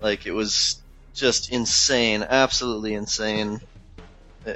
Like, 0.00 0.26
it 0.26 0.32
was 0.32 0.82
just 1.12 1.52
insane. 1.52 2.24
Absolutely 2.28 2.94
insane. 2.94 3.60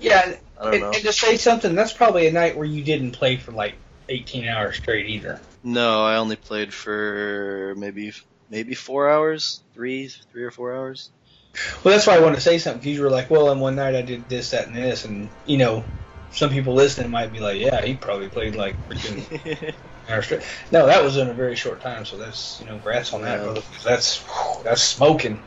Yeah, 0.00 0.36
I 0.56 0.64
don't 0.64 0.74
and, 0.74 0.82
know. 0.82 0.90
and 0.92 1.02
to 1.02 1.12
say 1.12 1.36
something, 1.36 1.74
that's 1.74 1.92
probably 1.92 2.28
a 2.28 2.32
night 2.32 2.56
where 2.56 2.64
you 2.64 2.84
didn't 2.84 3.10
play 3.10 3.36
for 3.36 3.50
like 3.50 3.74
18 4.10 4.46
hours 4.48 4.76
straight 4.76 5.06
either. 5.06 5.40
No, 5.62 6.04
I 6.04 6.16
only 6.16 6.36
played 6.36 6.72
for 6.74 7.74
maybe 7.76 8.12
maybe 8.48 8.74
four 8.74 9.08
hours, 9.08 9.62
three, 9.74 10.10
three 10.32 10.42
or 10.44 10.50
four 10.50 10.74
hours. 10.74 11.10
Well, 11.84 11.92
that's 11.92 12.06
why 12.06 12.16
I 12.16 12.20
wanted 12.20 12.36
to 12.36 12.40
say 12.42 12.58
something 12.58 12.80
because 12.80 12.96
you 12.96 13.02
were 13.02 13.10
like, 13.10 13.30
well, 13.30 13.50
in 13.50 13.58
one 13.60 13.76
night 13.76 13.94
I 13.94 14.02
did 14.02 14.28
this, 14.28 14.50
that, 14.50 14.66
and 14.66 14.76
this, 14.76 15.04
and 15.04 15.30
you 15.46 15.58
know, 15.58 15.84
some 16.30 16.50
people 16.50 16.74
listening 16.74 17.10
might 17.10 17.32
be 17.32 17.40
like, 17.40 17.58
yeah, 17.60 17.82
he 17.84 17.94
probably 17.94 18.28
played 18.28 18.54
like 18.56 18.76
freaking 18.88 19.74
hours 20.08 20.24
straight. 20.26 20.42
No, 20.70 20.86
that 20.86 21.02
was 21.02 21.16
in 21.16 21.28
a 21.28 21.34
very 21.34 21.56
short 21.56 21.80
time, 21.80 22.04
so 22.04 22.16
that's 22.18 22.58
you 22.60 22.66
know, 22.66 22.78
grats 22.78 23.12
on 23.14 23.22
that, 23.22 23.38
Yeah. 23.38 23.44
brother. 23.44 23.60
'cause 23.62 23.84
that's 23.84 24.16
whew, 24.26 24.62
that's 24.64 24.82
smoking. 24.82 25.46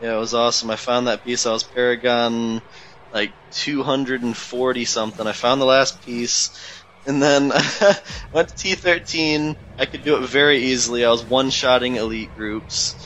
Yeah, 0.00 0.16
it 0.16 0.20
was 0.20 0.34
awesome. 0.34 0.70
I 0.70 0.76
found 0.76 1.06
that 1.06 1.24
piece. 1.24 1.46
I 1.46 1.52
was 1.52 1.64
Paragon 1.64 2.60
like 3.12 3.34
240 3.52 4.84
something. 4.84 5.26
I 5.26 5.32
found 5.32 5.60
the 5.60 5.64
last 5.66 6.02
piece, 6.02 6.50
and 7.06 7.22
then 7.22 7.52
went 8.32 8.48
to 8.48 8.54
T13. 8.56 9.56
I 9.78 9.86
could 9.86 10.02
do 10.02 10.16
it 10.16 10.28
very 10.28 10.58
easily. 10.64 11.04
I 11.04 11.10
was 11.10 11.24
one-shotting 11.24 11.96
elite 11.96 12.34
groups, 12.34 12.96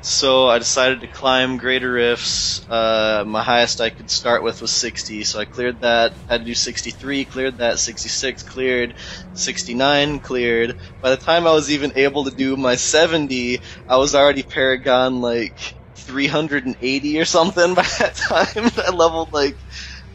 so 0.00 0.48
I 0.48 0.58
decided 0.58 1.00
to 1.00 1.08
climb 1.08 1.58
greater 1.58 1.92
rifts. 1.92 2.60
Uh, 2.68 3.24
my 3.26 3.42
highest 3.42 3.80
I 3.80 3.90
could 3.90 4.10
start 4.10 4.42
with 4.42 4.60
was 4.60 4.72
60, 4.72 5.24
so 5.24 5.38
I 5.40 5.44
cleared 5.44 5.80
that. 5.80 6.14
Had 6.28 6.38
to 6.38 6.44
do 6.44 6.54
63, 6.54 7.24
cleared 7.24 7.58
that. 7.58 7.78
66 7.78 8.42
cleared. 8.42 8.94
69 9.32 10.20
cleared. 10.20 10.76
By 11.00 11.10
the 11.10 11.16
time 11.16 11.46
I 11.46 11.52
was 11.52 11.70
even 11.70 11.92
able 11.96 12.24
to 12.24 12.30
do 12.32 12.56
my 12.56 12.76
70, 12.76 13.60
I 13.86 13.96
was 13.96 14.14
already 14.14 14.42
Paragon 14.42 15.20
like 15.20 15.58
380 15.96 17.20
or 17.20 17.24
something 17.24 17.74
by 17.76 17.86
that 17.98 18.16
time. 18.16 18.70
I 18.86 18.90
leveled 18.90 19.32
like, 19.32 19.56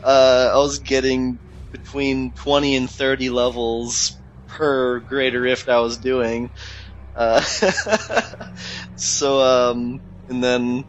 uh, 0.04 0.52
I 0.54 0.58
was 0.58 0.80
getting 0.80 1.40
between 1.88 2.34
20 2.34 2.76
and 2.76 2.90
30 2.90 3.30
levels 3.30 4.22
per 4.48 5.00
greater 5.00 5.40
rift 5.42 5.70
I 5.70 5.80
was 5.80 5.98
doing. 6.00 6.52
Uh, 7.16 7.42
so, 8.96 9.42
um, 9.42 10.02
and 10.28 10.44
then 10.44 10.86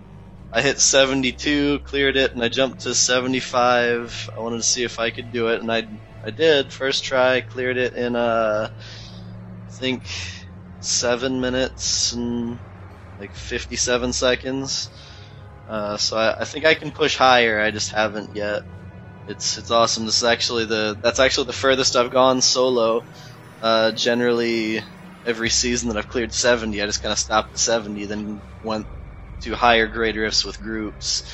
I 0.53 0.63
hit 0.63 0.81
72, 0.81 1.81
cleared 1.81 2.17
it, 2.17 2.35
and 2.35 2.43
I 2.45 2.49
jumped 2.49 2.83
to 2.83 2.95
75. 2.95 4.29
I 4.37 4.41
wanted 4.41 4.59
to 4.59 4.63
see 4.65 4.85
if 4.85 4.99
I 4.99 5.11
could 5.11 5.33
do 5.33 5.49
it, 5.49 5.61
and 5.61 5.73
I, 5.73 5.85
I 6.25 6.31
did. 6.31 6.73
First 6.73 7.05
try, 7.05 7.41
cleared 7.43 7.79
it 7.79 7.95
in, 7.95 8.17
uh, 8.17 8.69
I 8.73 9.71
think 9.71 10.07
seven 10.81 11.41
minutes 11.41 12.13
and 12.13 12.61
like 13.19 13.35
57 13.35 14.13
seconds. 14.13 14.91
Uh, 15.67 15.97
so 15.99 16.17
I, 16.19 16.43
I 16.43 16.45
think 16.47 16.65
I 16.67 16.75
can 16.75 16.93
push 16.93 17.17
higher. 17.17 17.61
I 17.61 17.71
just 17.71 17.93
haven't 17.93 18.35
yet. 18.35 18.63
It's 19.29 19.59
it's 19.59 19.71
awesome. 19.71 20.07
This 20.07 20.17
is 20.23 20.25
actually 20.25 20.65
the 20.65 20.99
that's 21.03 21.21
actually 21.21 21.47
the 21.47 21.53
furthest 21.65 21.95
I've 21.97 22.11
gone 22.11 22.41
solo. 22.43 23.03
Uh, 23.61 23.93
generally, 23.93 24.83
every 25.25 25.51
season 25.51 25.89
that 25.89 25.99
I've 25.99 26.09
cleared 26.09 26.33
70, 26.35 26.83
I 26.83 26.87
just 26.87 27.03
kind 27.03 27.13
of 27.13 27.19
stopped 27.21 27.53
at 27.53 27.59
70, 27.61 28.07
then 28.07 28.43
went 28.63 28.89
to 29.43 29.55
higher 29.57 29.89
grade 29.89 30.17
rifts 30.17 30.45
with 30.45 30.61
groups, 30.61 31.25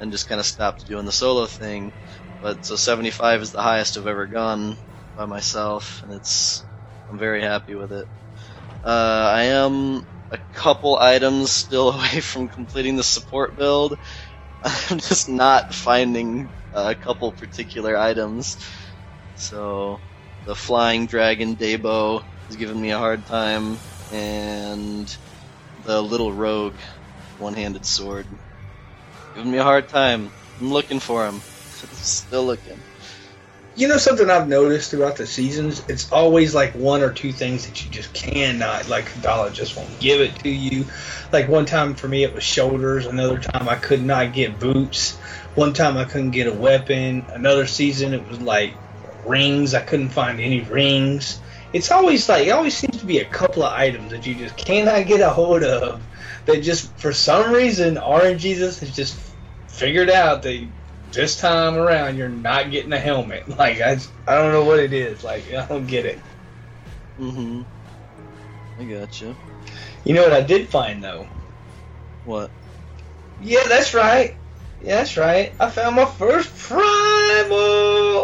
and 0.00 0.12
just 0.12 0.28
kind 0.28 0.40
of 0.40 0.46
stopped 0.46 0.86
doing 0.86 1.06
the 1.06 1.12
solo 1.12 1.46
thing. 1.46 1.94
But 2.40 2.64
so 2.64 2.76
75 2.76 3.42
is 3.42 3.52
the 3.52 3.62
highest 3.62 3.96
I've 3.98 4.06
ever 4.08 4.26
gone 4.28 4.78
by 5.16 5.26
myself, 5.26 6.00
and 6.04 6.12
it's 6.12 6.66
I'm 7.08 7.18
very 7.18 7.42
happy 7.42 7.74
with 7.76 7.92
it. 7.92 8.08
Uh, 8.84 9.30
I 9.34 9.42
am 9.44 10.02
a 10.30 10.38
couple 10.52 10.98
items 10.98 11.52
still 11.52 11.90
away 11.94 12.20
from 12.20 12.48
completing 12.48 12.96
the 12.96 13.04
support 13.04 13.56
build. 13.56 13.98
I'm 14.62 14.98
just 14.98 15.28
not 15.28 15.74
finding 15.74 16.50
Uh, 16.72 16.94
a 16.96 17.00
couple 17.00 17.32
particular 17.32 17.96
items. 17.96 18.56
So, 19.34 20.02
the 20.44 20.54
Flying 20.56 21.06
Dragon 21.06 21.56
Daibo 21.56 22.24
is 22.48 22.56
giving 22.56 22.80
me 22.80 22.90
a 22.90 22.98
hard 22.98 23.26
time, 23.26 23.80
and 24.10 25.08
the 25.78 26.02
Little 26.02 26.32
Rogue 26.32 26.80
one 27.36 27.54
handed 27.54 27.86
sword 27.86 28.28
giving 29.34 29.50
me 29.50 29.58
a 29.58 29.64
hard 29.64 29.88
time. 29.88 30.32
I'm 30.60 30.70
looking 30.70 31.00
for 31.00 31.26
him. 31.26 31.42
Still 31.92 32.46
looking. 32.46 32.84
You 33.80 33.88
know 33.88 33.96
something 33.96 34.28
I've 34.28 34.46
noticed 34.46 34.90
throughout 34.90 35.16
the 35.16 35.26
seasons? 35.26 35.82
It's 35.88 36.12
always 36.12 36.54
like 36.54 36.74
one 36.74 37.00
or 37.00 37.14
two 37.14 37.32
things 37.32 37.66
that 37.66 37.82
you 37.82 37.90
just 37.90 38.12
cannot, 38.12 38.90
like 38.90 39.22
Dollar 39.22 39.48
just 39.48 39.74
won't 39.74 39.98
give 40.00 40.20
it 40.20 40.36
to 40.40 40.50
you. 40.50 40.84
Like 41.32 41.48
one 41.48 41.64
time 41.64 41.94
for 41.94 42.06
me 42.06 42.22
it 42.22 42.34
was 42.34 42.44
shoulders, 42.44 43.06
another 43.06 43.38
time 43.38 43.70
I 43.70 43.76
could 43.76 44.04
not 44.04 44.34
get 44.34 44.60
boots, 44.60 45.16
one 45.54 45.72
time 45.72 45.96
I 45.96 46.04
couldn't 46.04 46.32
get 46.32 46.46
a 46.46 46.52
weapon, 46.52 47.24
another 47.30 47.66
season 47.66 48.12
it 48.12 48.28
was 48.28 48.38
like 48.38 48.74
rings, 49.24 49.72
I 49.72 49.80
couldn't 49.80 50.10
find 50.10 50.40
any 50.40 50.60
rings. 50.60 51.40
It's 51.72 51.90
always 51.90 52.28
like 52.28 52.48
it 52.48 52.50
always 52.50 52.76
seems 52.76 52.98
to 52.98 53.06
be 53.06 53.20
a 53.20 53.24
couple 53.24 53.62
of 53.62 53.72
items 53.72 54.10
that 54.10 54.26
you 54.26 54.34
just 54.34 54.58
cannot 54.58 55.06
get 55.06 55.22
a 55.22 55.30
hold 55.30 55.62
of 55.62 56.02
that 56.44 56.62
just 56.62 56.94
for 56.98 57.14
some 57.14 57.50
reason 57.50 57.94
RNGesus 57.94 58.80
has 58.80 58.94
just 58.94 59.18
figured 59.68 60.10
out 60.10 60.42
they 60.42 60.68
this 61.12 61.38
time 61.38 61.76
around 61.76 62.16
you're 62.16 62.28
not 62.28 62.70
getting 62.70 62.92
a 62.92 62.98
helmet. 62.98 63.44
Like 63.60 63.80
I, 63.80 63.98
I 64.26 64.36
don't 64.36 64.52
know 64.52 64.64
what 64.64 64.78
it 64.78 64.92
is. 64.92 65.22
Like 65.22 65.52
I 65.52 65.66
don't 65.66 65.86
get 65.86 66.06
it. 66.06 66.18
Mm-hmm. 67.18 67.62
I 68.80 68.84
gotcha. 68.84 69.36
You 70.04 70.14
know 70.14 70.22
what 70.22 70.32
I 70.32 70.40
did 70.40 70.68
find 70.68 71.04
though? 71.04 71.26
What? 72.24 72.50
Yeah, 73.42 73.64
that's 73.68 73.92
right. 73.92 74.34
Yeah, 74.82 74.96
that's 74.96 75.16
right. 75.16 75.52
I 75.60 75.68
found 75.68 75.96
my 75.96 76.06
first 76.06 76.56
primal. 76.56 77.58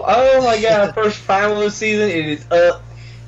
Oh 0.06 0.42
my 0.44 0.60
god, 0.60 0.94
first 0.94 1.22
primal 1.24 1.60
this 1.60 1.74
season. 1.74 2.08
It 2.08 2.26
is 2.26 2.50
up 2.50 2.82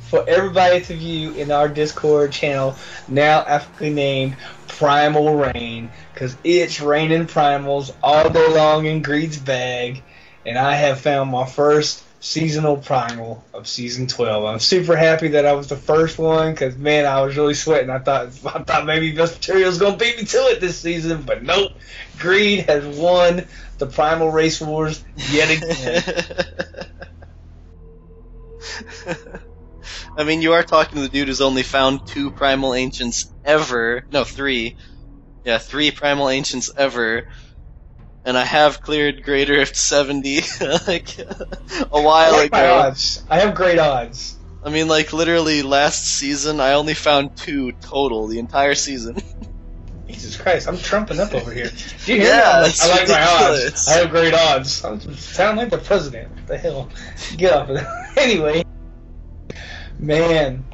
for 0.09 0.25
everybody 0.27 0.81
to 0.81 0.95
view 0.95 1.33
in 1.33 1.51
our 1.51 1.69
Discord 1.69 2.33
channel, 2.33 2.75
now 3.09 3.45
aptly 3.47 3.91
named 3.91 4.37
Primal 4.69 5.37
Rain, 5.37 5.91
because 6.13 6.37
it's 6.45 6.81
raining 6.81 7.27
primals 7.27 7.93
all 8.03 8.31
day 8.31 8.49
long 8.49 8.87
in 8.87 9.03
Greed's 9.03 9.39
bag, 9.39 10.03
and 10.47 10.59
I 10.59 10.75
have 10.75 11.01
found 11.01 11.31
my 11.31 11.47
first 11.47 12.05
seasonal 12.21 12.77
primal 12.77 13.45
of 13.55 13.69
season 13.69 14.07
12. 14.07 14.45
I'm 14.45 14.59
super 14.59 14.97
happy 14.97 15.29
that 15.29 15.47
I 15.47 15.53
was 15.53 15.69
the 15.69 15.77
first 15.77 16.19
one 16.19 16.53
because 16.53 16.77
man, 16.77 17.07
I 17.07 17.23
was 17.23 17.37
really 17.37 17.55
sweating. 17.55 17.91
I 17.91 17.99
thought 17.99 18.27
I 18.47 18.63
thought 18.63 18.87
maybe 18.87 19.13
Best 19.13 19.37
Material 19.37 19.69
was 19.69 19.79
gonna 19.79 19.97
beat 19.97 20.19
me 20.19 20.25
to 20.25 20.39
it 20.49 20.61
this 20.61 20.79
season, 20.81 21.23
but 21.23 21.43
nope. 21.43 21.73
Greed 22.19 22.67
has 22.69 22.85
won 22.99 23.47
the 23.79 23.87
primal 23.87 24.31
race 24.31 24.61
wars 24.61 25.05
yet 25.31 25.51
again. 25.51 26.03
I 30.17 30.25
mean, 30.25 30.43
you 30.43 30.55
are 30.55 30.63
talking 30.63 30.97
to 30.97 31.03
the 31.03 31.09
dude 31.09 31.29
who's 31.29 31.41
only 31.41 31.63
found 31.63 32.07
two 32.07 32.31
primal 32.31 32.75
ancients 32.75 33.33
ever. 33.45 34.05
No, 34.11 34.25
three. 34.25 34.77
Yeah, 35.45 35.59
three 35.59 35.91
primal 35.91 36.29
ancients 36.29 36.71
ever. 36.77 37.25
And 38.25 38.37
I 38.37 38.45
have 38.45 38.81
cleared 38.83 39.23
Greater 39.23 39.55
Rift 39.55 39.77
70 39.77 40.41
like 40.87 41.19
a 41.19 41.47
while 42.03 42.35
I 42.35 42.37
like 42.37 42.53
my 42.53 42.61
ago. 42.61 42.75
odds. 42.75 43.25
I 43.31 43.39
have 43.41 43.55
great 43.55 43.79
odds. 43.79 44.37
I 44.63 44.71
mean, 44.71 44.89
like 44.89 45.13
literally 45.13 45.63
last 45.63 46.05
season, 46.05 46.61
I 46.61 46.73
only 46.73 46.95
found 46.95 47.37
two 47.37 47.73
total 47.73 48.27
the 48.27 48.39
entire 48.41 48.75
season. 48.75 49.17
Jesus 50.09 50.37
Christ, 50.37 50.67
I'm 50.69 50.79
trumping 50.79 51.21
up 51.21 51.33
over 51.35 51.53
here. 51.53 51.71
Do 52.07 52.13
you 52.15 52.21
hear 52.21 52.31
Yeah, 52.31 52.61
that? 52.63 52.69
it's 52.71 52.83
I 52.83 52.89
like 52.89 53.09
my 53.09 53.23
odds. 53.23 53.89
I 53.89 53.93
have 53.93 54.11
great 54.11 54.35
odds. 54.35 54.83
I 54.85 54.99
sound 54.99 55.59
like 55.59 55.71
the 55.71 55.79
president. 55.79 56.31
What 56.35 56.47
the 56.49 56.59
hell? 56.59 56.89
Get 57.37 57.53
off 57.53 57.69
of 57.69 57.77
that. 57.77 58.05
Anyway, 58.19 58.65
man, 59.99 60.65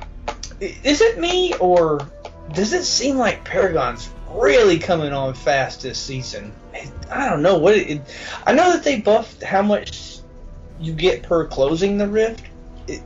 is 0.61 1.01
it 1.01 1.19
me 1.19 1.55
or 1.55 2.07
does 2.53 2.73
it 2.73 2.85
seem 2.85 3.17
like 3.17 3.45
Paragon's 3.45 4.11
really 4.31 4.79
coming 4.79 5.13
on 5.13 5.35
fast 5.35 5.83
this 5.83 5.99
season? 5.99 6.53
I 7.11 7.29
don't 7.29 7.43
know 7.43 7.59
what 7.59 7.77
it. 7.77 7.89
it 7.89 8.01
I 8.47 8.53
know 8.53 8.73
that 8.73 8.85
they 8.85 9.01
buffed 9.01 9.43
how 9.43 9.63
much 9.63 10.19
you 10.81 10.93
get 10.93 11.23
per 11.23 11.47
closing 11.47 11.99
the 11.99 12.09
rift. 12.09 12.45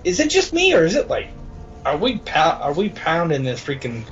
Is 0.05 0.21
it 0.21 0.31
just 0.31 0.53
me 0.53 0.75
or 0.75 0.85
is 0.85 0.97
it 0.97 1.09
like 1.09 1.29
are 1.85 1.97
we 1.97 2.21
are 2.35 2.73
we 2.73 2.89
pounding 2.89 3.45
this 3.45 3.65
freaking 3.65 4.05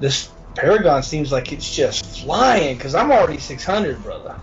this 0.00 0.30
Paragon 0.54 1.02
seems 1.02 1.32
like 1.32 1.52
it's 1.52 1.74
just 1.74 2.22
flying 2.22 2.76
because 2.76 2.94
I'm 2.94 3.10
already 3.10 3.38
600, 3.38 4.02
brother. 4.02 4.38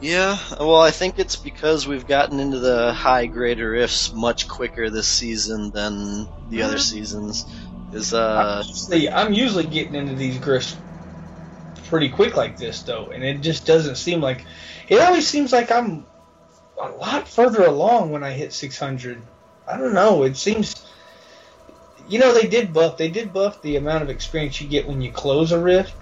Yeah, 0.00 0.38
well, 0.60 0.80
I 0.80 0.92
think 0.92 1.18
it's 1.18 1.36
because 1.36 1.86
we've 1.86 2.06
gotten 2.06 2.38
into 2.38 2.60
the 2.60 2.92
high 2.92 3.26
Greater 3.26 3.70
Rifts 3.70 4.12
much 4.12 4.46
quicker 4.46 4.90
this 4.90 5.08
season 5.08 5.72
than 5.72 6.28
the 6.48 6.62
other 6.62 6.78
seasons. 6.78 7.44
Is 7.90 8.14
uh, 8.14 8.62
See, 8.64 9.08
I'm 9.08 9.32
usually 9.32 9.66
getting 9.66 9.96
into 9.96 10.14
these 10.14 10.38
grifts 10.38 10.76
pretty 11.88 12.10
quick 12.10 12.36
like 12.36 12.56
this 12.58 12.82
though, 12.82 13.10
and 13.10 13.24
it 13.24 13.40
just 13.40 13.66
doesn't 13.66 13.96
seem 13.96 14.20
like 14.20 14.44
it 14.88 15.00
always 15.00 15.26
seems 15.26 15.52
like 15.52 15.72
I'm 15.72 16.06
a 16.80 16.90
lot 16.90 17.26
further 17.26 17.64
along 17.64 18.10
when 18.10 18.22
I 18.22 18.30
hit 18.30 18.52
600. 18.52 19.20
I 19.66 19.76
don't 19.78 19.94
know. 19.94 20.22
It 20.22 20.36
seems, 20.36 20.86
you 22.08 22.18
know, 22.18 22.32
they 22.32 22.46
did 22.46 22.72
buff. 22.72 22.98
They 22.98 23.10
did 23.10 23.32
buff 23.32 23.60
the 23.62 23.76
amount 23.76 24.02
of 24.04 24.10
experience 24.10 24.60
you 24.60 24.68
get 24.68 24.88
when 24.88 25.00
you 25.00 25.10
close 25.10 25.50
a 25.50 25.58
rift. 25.58 25.94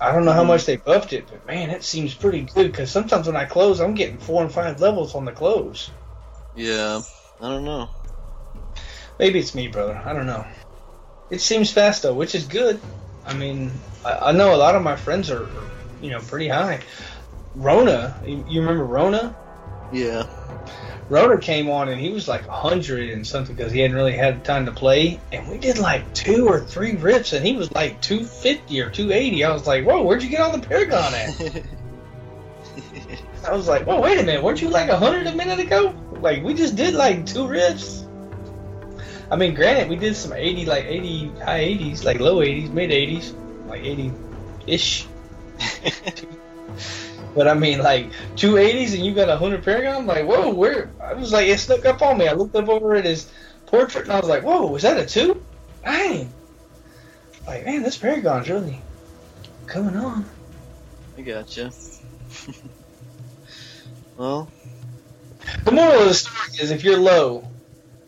I 0.00 0.12
don't 0.12 0.24
know 0.24 0.32
how 0.32 0.44
Mhm. 0.44 0.46
much 0.46 0.66
they 0.66 0.76
buffed 0.76 1.12
it, 1.12 1.28
but 1.30 1.46
man, 1.46 1.70
it 1.70 1.84
seems 1.84 2.14
pretty 2.14 2.42
good 2.42 2.66
because 2.72 2.90
sometimes 2.90 3.26
when 3.26 3.36
I 3.36 3.44
close, 3.46 3.80
I'm 3.80 3.94
getting 3.94 4.18
four 4.18 4.42
and 4.42 4.52
five 4.52 4.80
levels 4.80 5.14
on 5.14 5.24
the 5.24 5.32
close. 5.32 5.90
yeah, 6.54 7.02
I 7.40 7.48
don't 7.48 7.64
know. 7.64 7.88
Maybe 9.18 9.38
it's 9.38 9.54
me, 9.54 9.68
brother. 9.68 10.00
I 10.04 10.12
don't 10.12 10.26
know. 10.26 10.46
It 11.30 11.40
seems 11.40 11.72
fast 11.72 12.02
though, 12.02 12.14
which 12.14 12.34
is 12.34 12.46
good. 12.46 12.80
I 13.24 13.34
mean, 13.34 13.72
I, 14.04 14.30
I 14.30 14.32
know 14.32 14.54
a 14.54 14.56
lot 14.58 14.76
of 14.76 14.82
my 14.82 14.96
friends 14.96 15.30
are, 15.30 15.42
are, 15.42 15.68
you 16.00 16.10
know, 16.10 16.20
pretty 16.20 16.48
high. 16.48 16.82
Rona, 17.54 18.16
you, 18.24 18.44
you 18.46 18.60
remember 18.60 18.84
Rona? 18.84 19.36
Yeah, 19.92 20.26
Rona 21.08 21.38
came 21.38 21.70
on 21.70 21.88
and 21.88 22.00
he 22.00 22.10
was 22.10 22.26
like 22.26 22.48
100 22.48 23.10
and 23.10 23.24
something 23.26 23.54
because 23.54 23.70
he 23.72 23.80
hadn't 23.80 23.96
really 23.96 24.16
had 24.16 24.44
time 24.44 24.66
to 24.66 24.72
play. 24.72 25.20
And 25.30 25.48
we 25.48 25.58
did 25.58 25.78
like 25.78 26.12
two 26.14 26.48
or 26.48 26.60
three 26.60 26.96
rips 26.96 27.32
and 27.32 27.46
he 27.46 27.54
was 27.54 27.70
like 27.72 28.00
250 28.00 28.80
or 28.80 28.90
280. 28.90 29.44
I 29.44 29.52
was 29.52 29.66
like, 29.66 29.84
whoa, 29.84 30.02
where'd 30.02 30.22
you 30.22 30.30
get 30.30 30.40
all 30.40 30.56
the 30.56 30.66
Paragon 30.66 31.14
at? 31.14 31.62
I 33.48 33.52
was 33.54 33.68
like, 33.68 33.86
whoa, 33.86 34.00
wait 34.00 34.18
a 34.18 34.24
minute, 34.24 34.42
weren't 34.42 34.60
you 34.60 34.68
like 34.68 34.88
100 34.88 35.28
a 35.28 35.36
minute 35.36 35.60
ago? 35.60 35.94
Like, 36.20 36.42
we 36.42 36.54
just 36.54 36.74
did 36.74 36.94
like 36.94 37.24
two 37.24 37.46
rips. 37.46 38.04
I 39.30 39.36
mean, 39.36 39.54
granted, 39.54 39.88
we 39.88 39.94
did 39.96 40.16
some 40.16 40.32
80, 40.32 40.66
like 40.66 40.86
80, 40.86 41.28
high 41.44 41.64
80s, 41.64 42.04
like 42.04 42.18
low 42.18 42.38
80s, 42.38 42.70
mid 42.72 42.90
80s, 42.90 43.32
like 43.68 43.84
80 43.84 44.12
ish. 44.66 45.06
But 47.36 47.48
I 47.48 47.54
mean, 47.54 47.80
like 47.80 48.10
280s 48.36 48.94
and 48.94 49.04
you 49.04 49.14
got 49.14 49.28
a 49.28 49.32
100 49.32 49.62
Paragon? 49.62 49.94
I'm 49.96 50.06
like, 50.06 50.24
whoa, 50.24 50.54
where? 50.54 50.90
I 51.02 51.12
was 51.12 51.32
like, 51.32 51.48
it 51.48 51.60
snuck 51.60 51.84
up 51.84 52.00
on 52.00 52.16
me. 52.16 52.26
I 52.26 52.32
looked 52.32 52.56
up 52.56 52.70
over 52.70 52.94
at 52.94 53.04
his 53.04 53.30
portrait 53.66 54.04
and 54.04 54.12
I 54.12 54.20
was 54.20 54.28
like, 54.28 54.42
whoa, 54.42 54.66
was 54.66 54.82
that 54.82 54.98
a 54.98 55.04
two? 55.04 55.44
Dang. 55.84 56.32
Like, 57.46 57.66
man, 57.66 57.82
this 57.82 57.98
Paragon's 57.98 58.48
really 58.48 58.80
coming 59.66 59.96
on. 59.96 60.24
I 61.18 61.20
gotcha. 61.20 61.72
well, 64.16 64.48
The 65.64 65.72
moral 65.72 66.00
of 66.00 66.08
the 66.08 66.14
story 66.14 66.58
is 66.58 66.70
if 66.70 66.84
you're 66.84 66.98
low, 66.98 67.46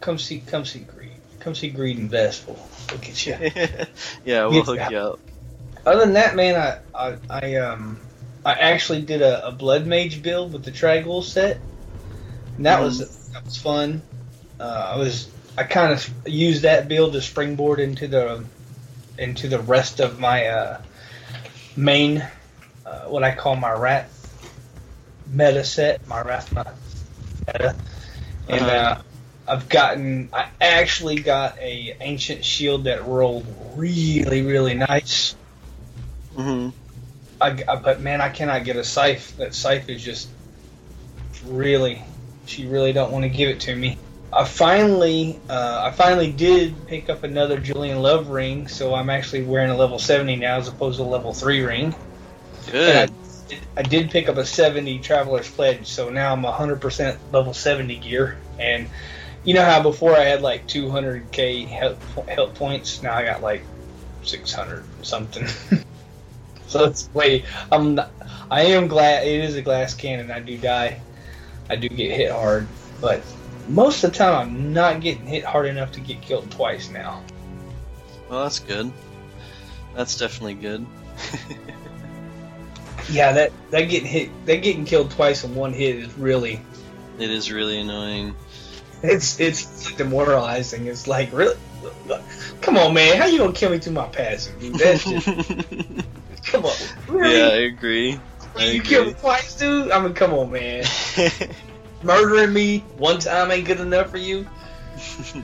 come 0.00 0.16
see 0.16 0.40
come 0.40 0.64
see 0.64 0.80
Greed. 0.80 1.12
Come 1.40 1.54
see 1.54 1.68
Greed 1.68 1.98
and 1.98 2.10
Vestful. 2.10 2.58
Look 2.90 3.06
at 3.08 3.26
you. 3.26 3.36
yeah, 4.24 4.46
we'll 4.46 4.62
hook 4.62 4.90
you 4.90 4.96
up. 4.96 5.20
Other 5.84 6.00
than 6.00 6.14
that, 6.14 6.34
man, 6.34 6.56
I 6.56 6.78
I, 6.94 7.16
I 7.28 7.54
um 7.56 8.00
I 8.48 8.54
actually 8.72 9.02
did 9.02 9.22
a, 9.22 9.48
a 9.48 9.52
Blood 9.52 9.87
Mage 9.87 10.22
build 10.22 10.52
with 10.52 10.64
the 10.64 10.72
Trag'Oul 10.72 11.22
set. 11.24 11.62
And 12.56 12.66
that 12.66 12.82
was 12.82 12.98
that 12.98 13.44
was 13.44 13.56
fun. 13.56 14.02
Uh, 14.61 14.92
I 14.94 14.98
was 14.98 15.30
I 15.56 15.64
kind 15.64 15.92
of 15.92 16.08
used 16.26 16.62
that 16.62 16.88
build 16.88 17.12
to 17.14 17.22
springboard 17.22 17.80
into 17.80 18.08
the 18.08 18.46
into 19.18 19.48
the 19.48 19.61
rest 19.61 20.00
of 20.00 20.18
my 20.18 20.46
uh, 20.48 20.78
main 21.76 22.26
uh, 22.87 23.00
what 23.06 23.24
I 23.24 23.34
call 23.34 23.56
my 23.56 23.72
rat 23.72 24.12
meta 25.26 25.64
set, 25.64 26.06
my 26.06 26.22
Rathma 26.22 26.64
meta, 27.46 27.76
and 28.48 28.61
Uh-huh. 28.61 28.70
uh, 28.70 28.98
I've 29.46 29.68
gotten 29.68 30.30
I 30.32 30.48
actually 30.61 31.22
got 31.22 31.58
a 31.61 31.96
ancient 32.00 32.44
shield 32.44 32.84
that 32.84 33.06
rolled 33.06 33.46
really 33.76 34.42
really 34.42 34.74
nice. 34.74 35.37
hmm 36.37 36.70
I, 37.40 37.62
I- 37.68 37.77
but 37.77 38.01
man, 38.01 38.20
I 38.20 38.29
cannot 38.29 38.64
get 38.64 38.77
a 38.77 38.85
scythe. 38.85 39.37
That 39.37 39.55
scythe 39.55 39.88
is 39.88 40.03
just 40.03 40.29
really, 41.46 42.03
she 42.46 42.66
really 42.66 42.92
don't 42.92 43.12
want 43.12 43.24
to 43.24 43.29
give 43.29 43.48
it 43.48 43.61
to 43.61 43.74
me. 43.74 43.98
I 44.33 44.44
finally, 44.44 45.40
uh, 45.48 45.83
I 45.87 45.90
finally 45.90 46.31
did 46.31 46.87
pick 46.87 47.09
up 47.09 47.24
another 47.24 47.59
Julian 47.59 48.01
Love 48.03 48.29
ring, 48.29 48.68
so 48.68 48.94
I'm 48.94 49.09
actually 49.09 49.42
wearing 49.42 49.70
a 49.70 49.77
level 49.77 49.98
70 49.98 50.37
now 50.37 50.59
as 50.59 50.68
opposed 50.68 50.98
to 50.98 51.03
a 51.03 51.05
level 51.05 51.33
3 51.33 51.62
ring. 51.62 51.94
Good. 52.70 53.11
I, 53.11 53.59
I 53.79 53.83
did 53.83 54.11
pick 54.11 54.29
up 54.29 54.37
a 54.37 54.44
70 54.44 54.98
Traveler's 54.98 55.51
Pledge, 55.51 55.87
so 55.88 56.11
now 56.11 56.33
I'm 56.35 56.42
100% 56.42 57.16
level 57.33 57.55
70 57.55 57.96
gear. 57.96 58.37
And 58.59 58.88
you 59.44 59.55
know 59.55 59.64
how 59.64 59.83
before 59.83 60.14
I 60.14 60.24
had 60.24 60.42
like 60.42 60.66
200k 60.68 61.66
health, 61.66 62.29
health 62.29 62.55
points, 62.55 63.03
now 63.03 63.14
I 63.14 63.24
got 63.24 63.42
like 63.42 63.64
600 64.24 64.85
something. 65.03 65.46
so 66.72 66.85
it's 66.85 67.12
way. 67.14 67.44
I'm. 67.72 67.96
Not, 67.96 68.11
I 68.50 68.62
am 68.62 68.88
glad 68.88 69.26
it 69.26 69.44
is 69.44 69.57
a 69.57 69.62
glass 69.62 69.94
cannon. 69.94 70.31
I 70.31 70.40
do 70.40 70.57
die. 70.57 71.00
I 71.68 71.76
do 71.76 71.88
get 71.88 72.16
hit 72.16 72.31
hard, 72.31 72.66
but 73.00 73.22
most 73.68 74.02
of 74.04 74.12
the 74.12 74.16
time 74.16 74.35
I'm 74.35 74.72
not 74.72 75.00
getting 75.00 75.26
hit 75.26 75.44
hard 75.44 75.66
enough 75.66 75.92
to 75.92 76.00
get 76.00 76.22
killed 76.22 76.50
twice 76.50 76.90
now. 76.90 77.22
Well, 78.31 78.44
that's 78.44 78.59
good. 78.59 78.90
That's 79.94 80.16
definitely 80.16 80.54
good. 80.54 80.87
Yeah, 83.11 83.33
that 83.33 83.52
that 83.70 83.83
getting 83.83 84.09
hit, 84.09 84.31
that 84.46 84.57
getting 84.57 84.85
killed 84.85 85.11
twice 85.11 85.44
in 85.44 85.54
one 85.54 85.72
hit 85.72 85.96
is 85.96 86.18
really 86.18 86.61
It 87.18 87.31
is 87.31 87.50
really 87.50 87.81
annoying. 87.81 88.35
It's 89.02 89.40
it's 89.40 89.92
demoralizing. 89.94 90.87
It's 90.87 91.07
like 91.07 91.33
really, 91.33 91.57
come 92.61 92.76
on, 92.76 92.92
man. 92.92 93.16
How 93.16 93.26
you 93.26 93.38
gonna 93.38 93.52
kill 93.52 93.70
me 93.70 93.78
through 93.78 93.94
my 93.94 94.09
passive? 94.09 94.61
That's 94.78 95.04
just 95.04 95.28
come 96.50 96.64
on. 96.64 96.72
Really? 97.08 97.38
Yeah, 97.38 97.46
I 97.46 97.56
agree. 97.66 98.20
you 98.58 98.82
killed 98.82 99.08
me 99.08 99.14
twice, 99.14 99.56
dude. 99.56 99.90
I 99.90 100.00
mean, 100.00 100.14
come 100.14 100.32
on, 100.32 100.50
man. 100.50 100.84
Murdering 102.02 102.52
me 102.52 102.78
one 102.96 103.18
time 103.18 103.50
ain't 103.50 103.66
good 103.66 103.80
enough 103.80 104.11
for 104.11 104.18
you. 104.18 104.46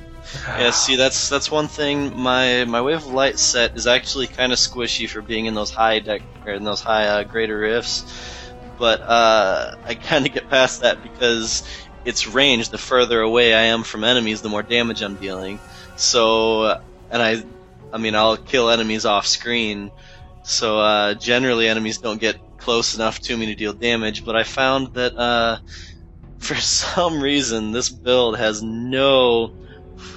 yeah, 0.46 0.70
see, 0.70 0.96
that's 0.96 1.28
that's 1.28 1.50
one 1.50 1.68
thing. 1.68 2.16
My 2.16 2.64
my 2.64 2.80
wave 2.80 2.98
of 2.98 3.06
light 3.06 3.38
set 3.38 3.76
is 3.76 3.86
actually 3.86 4.26
kind 4.26 4.52
of 4.52 4.58
squishy 4.58 5.08
for 5.08 5.20
being 5.20 5.46
in 5.46 5.54
those 5.54 5.70
high 5.70 5.98
deck 5.98 6.22
or 6.46 6.52
in 6.52 6.64
those 6.64 6.80
high 6.80 7.06
uh, 7.06 7.24
greater 7.24 7.58
rifts, 7.58 8.04
but 8.78 9.00
uh, 9.02 9.76
I 9.84 9.94
kind 9.94 10.26
of 10.26 10.32
get 10.32 10.48
past 10.48 10.82
that 10.82 11.02
because 11.02 11.64
its 12.04 12.26
range. 12.26 12.68
The 12.68 12.78
further 12.78 13.20
away 13.20 13.54
I 13.54 13.64
am 13.64 13.82
from 13.82 14.04
enemies, 14.04 14.42
the 14.42 14.48
more 14.48 14.62
damage 14.62 15.02
I'm 15.02 15.16
dealing. 15.16 15.58
So, 15.96 16.78
and 17.10 17.22
I, 17.22 17.42
I 17.92 17.98
mean, 17.98 18.14
I'll 18.14 18.36
kill 18.36 18.70
enemies 18.70 19.06
off 19.06 19.26
screen. 19.26 19.90
So 20.44 20.78
uh, 20.78 21.14
generally, 21.14 21.68
enemies 21.68 21.98
don't 21.98 22.20
get 22.20 22.38
close 22.58 22.94
enough 22.94 23.18
to 23.20 23.36
me 23.36 23.46
to 23.46 23.54
deal 23.54 23.72
damage. 23.72 24.24
But 24.24 24.36
I 24.36 24.44
found 24.44 24.92
that 24.94 25.16
uh, 25.16 25.58
for 26.38 26.54
some 26.56 27.20
reason, 27.20 27.72
this 27.72 27.90
build 27.90 28.38
has 28.38 28.62
no 28.62 29.50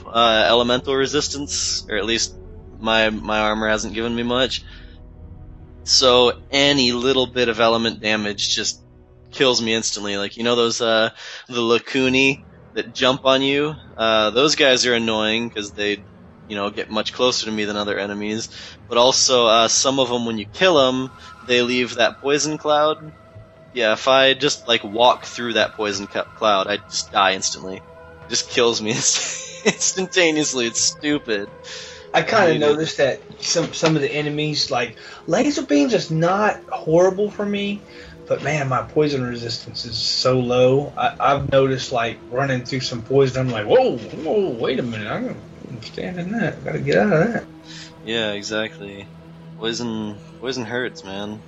uh, 0.05 0.45
elemental 0.47 0.95
resistance, 0.95 1.85
or 1.89 1.97
at 1.97 2.05
least 2.05 2.37
my 2.77 3.09
my 3.09 3.39
armor 3.39 3.69
hasn't 3.69 3.93
given 3.95 4.15
me 4.15 4.23
much. 4.23 4.63
So 5.85 6.33
any 6.51 6.91
little 6.91 7.27
bit 7.27 7.49
of 7.49 7.59
element 7.59 8.01
damage 8.01 8.53
just 8.53 8.83
kills 9.31 9.61
me 9.61 9.73
instantly. 9.73 10.17
Like 10.17 10.37
you 10.37 10.43
know 10.43 10.55
those 10.55 10.81
uh, 10.81 11.09
the 11.47 11.61
Lacuni 11.61 12.43
that 12.73 12.93
jump 12.93 13.25
on 13.25 13.41
you. 13.41 13.75
Uh, 13.95 14.29
those 14.31 14.55
guys 14.55 14.85
are 14.85 14.93
annoying 14.93 15.47
because 15.47 15.71
they 15.71 16.05
you 16.47 16.55
know 16.55 16.69
get 16.69 16.89
much 16.89 17.13
closer 17.13 17.45
to 17.45 17.51
me 17.51 17.65
than 17.65 17.75
other 17.75 17.97
enemies. 17.97 18.49
But 18.87 18.97
also 18.97 19.47
uh, 19.47 19.67
some 19.67 19.99
of 19.99 20.09
them 20.09 20.25
when 20.25 20.37
you 20.37 20.45
kill 20.45 20.75
them, 20.75 21.11
they 21.45 21.61
leave 21.61 21.95
that 21.95 22.19
poison 22.19 22.57
cloud. 22.57 23.13
Yeah, 23.73 23.93
if 23.93 24.07
I 24.07 24.33
just 24.33 24.67
like 24.67 24.83
walk 24.83 25.25
through 25.25 25.53
that 25.53 25.73
poison 25.73 26.07
cloud, 26.07 26.67
I 26.67 26.77
just 26.77 27.11
die 27.11 27.33
instantly. 27.33 27.77
It 27.77 28.29
just 28.29 28.49
kills 28.49 28.81
me 28.81 28.91
instantaneously. 29.65 30.67
It's 30.67 30.81
stupid. 30.81 31.49
I 32.13 32.21
kind 32.23 32.51
of 32.51 32.59
noticed 32.59 32.97
that 32.97 33.21
some 33.43 33.73
some 33.73 33.95
of 33.95 34.01
the 34.01 34.11
enemies, 34.11 34.71
like 34.71 34.95
laser 35.27 35.61
beams, 35.61 35.93
is 35.93 36.09
not 36.09 36.59
horrible 36.69 37.29
for 37.29 37.45
me, 37.45 37.81
but 38.27 38.43
man, 38.43 38.69
my 38.69 38.81
poison 38.81 39.23
resistance 39.23 39.85
is 39.85 39.97
so 39.97 40.39
low. 40.39 40.91
I, 40.97 41.13
have 41.19 41.51
noticed 41.51 41.91
like 41.91 42.17
running 42.31 42.63
through 42.65 42.79
some 42.79 43.01
poison, 43.01 43.47
I'm 43.47 43.53
like, 43.53 43.67
whoa, 43.67 43.97
whoa, 43.97 44.49
wait 44.49 44.79
a 44.79 44.83
minute, 44.83 45.07
I'm 45.07 45.35
standing 45.81 46.31
that. 46.31 46.63
Gotta 46.63 46.79
get 46.79 46.97
out 46.97 47.13
of 47.13 47.33
that. 47.33 47.47
Yeah, 48.03 48.31
exactly. 48.31 49.07
Poison, 49.57 50.19
poison 50.39 50.65
hurts, 50.65 51.03
man. 51.03 51.41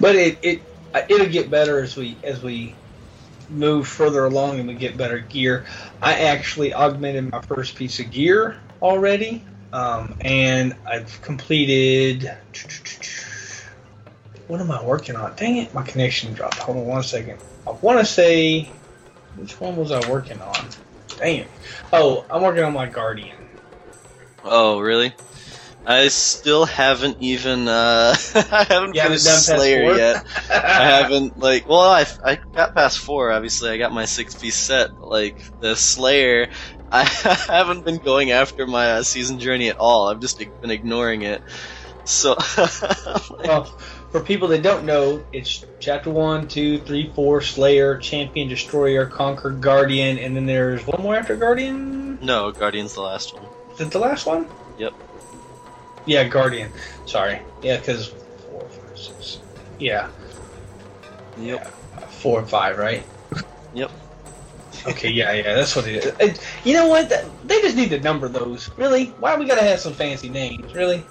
But 0.00 0.16
it 0.16 0.38
it 0.42 0.62
it'll 1.08 1.28
get 1.28 1.50
better 1.50 1.82
as 1.82 1.96
we 1.96 2.18
as 2.22 2.42
we 2.42 2.74
move 3.48 3.86
further 3.86 4.24
along 4.24 4.58
and 4.58 4.68
we 4.68 4.74
get 4.74 4.96
better 4.96 5.18
gear. 5.18 5.66
I 6.00 6.14
actually 6.24 6.74
augmented 6.74 7.30
my 7.30 7.40
first 7.42 7.76
piece 7.76 8.00
of 8.00 8.10
gear 8.10 8.56
already, 8.80 9.44
um, 9.72 10.16
and 10.20 10.76
I've 10.86 11.20
completed. 11.22 12.30
What 14.48 14.60
am 14.60 14.70
I 14.70 14.82
working 14.82 15.16
on? 15.16 15.34
Dang 15.36 15.58
it, 15.58 15.72
my 15.72 15.82
connection 15.82 16.34
dropped. 16.34 16.58
Hold 16.58 16.78
on 16.78 16.86
one 16.86 17.02
second. 17.02 17.38
I 17.66 17.70
want 17.70 18.00
to 18.00 18.04
say, 18.04 18.68
which 19.36 19.58
one 19.60 19.76
was 19.76 19.92
I 19.92 20.10
working 20.10 20.40
on? 20.40 20.68
It. 21.22 21.48
Oh, 21.92 22.24
I'm 22.30 22.42
working 22.42 22.64
on 22.64 22.72
my 22.72 22.86
Guardian. 22.86 23.36
Oh, 24.44 24.80
really? 24.80 25.14
I 25.84 26.08
still 26.08 26.64
haven't 26.64 27.18
even 27.20 27.66
uh, 27.66 28.14
I 28.34 28.66
haven't 28.68 28.94
you 28.94 29.02
finished 29.02 29.24
Slayer 29.24 29.94
yet. 29.96 30.24
I 30.50 30.84
haven't 30.84 31.36
like 31.38 31.68
well 31.68 31.80
I 31.80 32.06
I 32.24 32.38
got 32.54 32.74
past 32.74 32.98
four 32.98 33.32
obviously 33.32 33.70
I 33.70 33.78
got 33.78 33.92
my 33.92 34.04
six 34.04 34.36
piece 34.36 34.54
set 34.54 34.90
but 34.96 35.08
like 35.08 35.42
the 35.58 35.74
Slayer 35.74 36.48
I 36.92 37.04
haven't 37.48 37.84
been 37.84 37.98
going 37.98 38.30
after 38.30 38.66
my 38.66 38.92
uh, 38.92 39.02
season 39.02 39.38
journey 39.38 39.70
at 39.70 39.78
all. 39.78 40.08
I've 40.08 40.20
just 40.20 40.38
been 40.60 40.70
ignoring 40.70 41.22
it. 41.22 41.42
So 42.04 42.36
like, 42.58 43.46
well, 43.46 43.74
for 44.12 44.20
people 44.20 44.48
that 44.48 44.62
don't 44.62 44.84
know, 44.84 45.24
it's 45.32 45.64
chapter 45.80 46.10
one, 46.10 46.46
two, 46.46 46.78
three, 46.80 47.10
four, 47.14 47.40
Slayer, 47.40 47.96
Champion, 47.96 48.46
Destroyer, 48.46 49.06
Conquer, 49.06 49.50
Guardian, 49.50 50.18
and 50.18 50.36
then 50.36 50.44
there's 50.44 50.86
one 50.86 51.02
more 51.02 51.16
after 51.16 51.34
Guardian. 51.34 52.18
No, 52.20 52.52
Guardian's 52.52 52.92
the 52.92 53.00
last 53.00 53.34
one. 53.34 53.46
Is 53.72 53.80
it 53.80 53.90
the 53.90 53.98
last 53.98 54.26
one? 54.26 54.46
Yep. 54.78 54.92
Yeah, 56.04 56.28
Guardian. 56.28 56.70
Sorry. 57.06 57.40
Yeah, 57.62 57.78
because 57.78 58.08
four, 58.50 58.68
five, 58.68 58.98
six. 58.98 59.40
Yeah. 59.78 60.10
Yep. 61.38 61.64
Yeah, 61.64 62.06
four 62.06 62.40
and 62.40 62.48
five, 62.48 62.76
right? 62.76 63.02
Yep. 63.72 63.90
okay, 64.88 65.10
yeah, 65.10 65.32
yeah, 65.32 65.54
that's 65.54 65.74
what 65.74 65.86
it 65.86 66.04
is. 66.20 66.40
You 66.64 66.74
know 66.74 66.88
what? 66.88 67.08
They 67.44 67.62
just 67.62 67.76
need 67.76 67.88
to 67.90 68.00
number 68.00 68.28
those. 68.28 68.70
Really? 68.76 69.06
Why 69.20 69.36
we 69.36 69.46
gotta 69.46 69.62
have 69.62 69.80
some 69.80 69.94
fancy 69.94 70.28
names? 70.28 70.74
Really? 70.74 71.02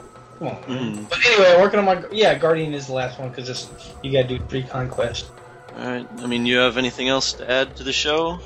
Come 0.42 0.50
on. 0.50 0.64
Mm. 0.64 1.08
But 1.08 1.24
anyway, 1.24 1.56
working 1.62 1.78
on 1.78 1.86
my 1.86 2.04
yeah, 2.12 2.36
Guardian 2.36 2.74
is 2.74 2.88
the 2.88 2.94
last 2.94 3.20
one 3.20 3.30
because 3.30 3.70
you 4.02 4.12
gotta 4.12 4.28
do 4.28 4.40
pre 4.40 4.64
conquest. 4.64 5.30
All 5.78 5.86
right. 5.86 6.08
I 6.18 6.26
mean, 6.26 6.48
you 6.48 6.58
have 6.58 6.78
anything 6.78 7.10
else 7.10 7.34
to 7.34 7.50
add 7.50 7.76
to 7.76 7.84
the 7.84 7.94
show? 7.94 8.40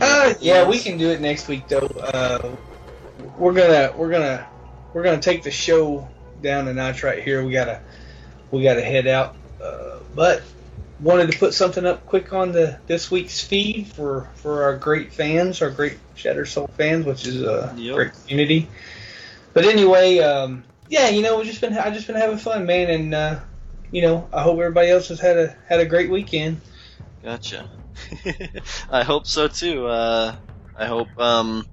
Uh, 0.00 0.32
yeah, 0.40 0.66
we 0.66 0.78
can 0.78 0.96
do 0.96 1.10
it 1.10 1.20
next 1.20 1.46
week 1.46 1.68
though. 1.68 1.86
Uh, 1.86 2.56
we're 3.36 3.52
gonna 3.52 3.92
we're 3.98 4.10
gonna 4.10 4.48
we're 4.94 5.02
gonna 5.02 5.20
take 5.20 5.42
the 5.42 5.50
show 5.50 6.08
down 6.40 6.66
a 6.68 6.72
notch 6.72 7.02
right 7.02 7.22
here. 7.22 7.44
We 7.44 7.52
gotta 7.52 7.82
we 8.50 8.62
gotta 8.62 8.80
head 8.80 9.06
out, 9.06 9.36
uh, 9.62 9.98
but 10.14 10.40
wanted 11.00 11.30
to 11.32 11.38
put 11.38 11.52
something 11.52 11.84
up 11.84 12.06
quick 12.06 12.32
on 12.32 12.52
the 12.52 12.78
this 12.86 13.10
week's 13.10 13.44
feed 13.44 13.88
for 13.88 14.30
for 14.36 14.62
our 14.62 14.78
great 14.78 15.12
fans, 15.12 15.60
our 15.60 15.70
great 15.70 15.98
Shatter 16.14 16.46
Soul 16.46 16.68
fans, 16.78 17.04
which 17.04 17.26
is 17.26 17.42
a 17.42 17.74
yep. 17.76 17.94
great 17.94 18.12
community. 18.22 18.68
But 19.54 19.64
anyway, 19.64 20.18
um, 20.18 20.64
yeah, 20.88 21.08
you 21.08 21.22
know, 21.22 21.38
we 21.38 21.44
just 21.44 21.60
been 21.60 21.76
I 21.76 21.90
just 21.90 22.06
been 22.06 22.16
having 22.16 22.38
fun, 22.38 22.66
man, 22.66 22.90
and 22.90 23.14
uh, 23.14 23.40
you 23.90 24.02
know, 24.02 24.28
I 24.32 24.42
hope 24.42 24.58
everybody 24.58 24.90
else 24.90 25.08
has 25.08 25.20
had 25.20 25.36
a 25.36 25.56
had 25.68 25.80
a 25.80 25.86
great 25.86 26.10
weekend. 26.10 26.60
Gotcha. 27.22 27.70
I 28.90 29.02
hope 29.02 29.26
so 29.26 29.48
too. 29.48 29.86
Uh, 29.86 30.34
I 30.76 30.86
hope 30.86 31.08
um, 31.18 31.66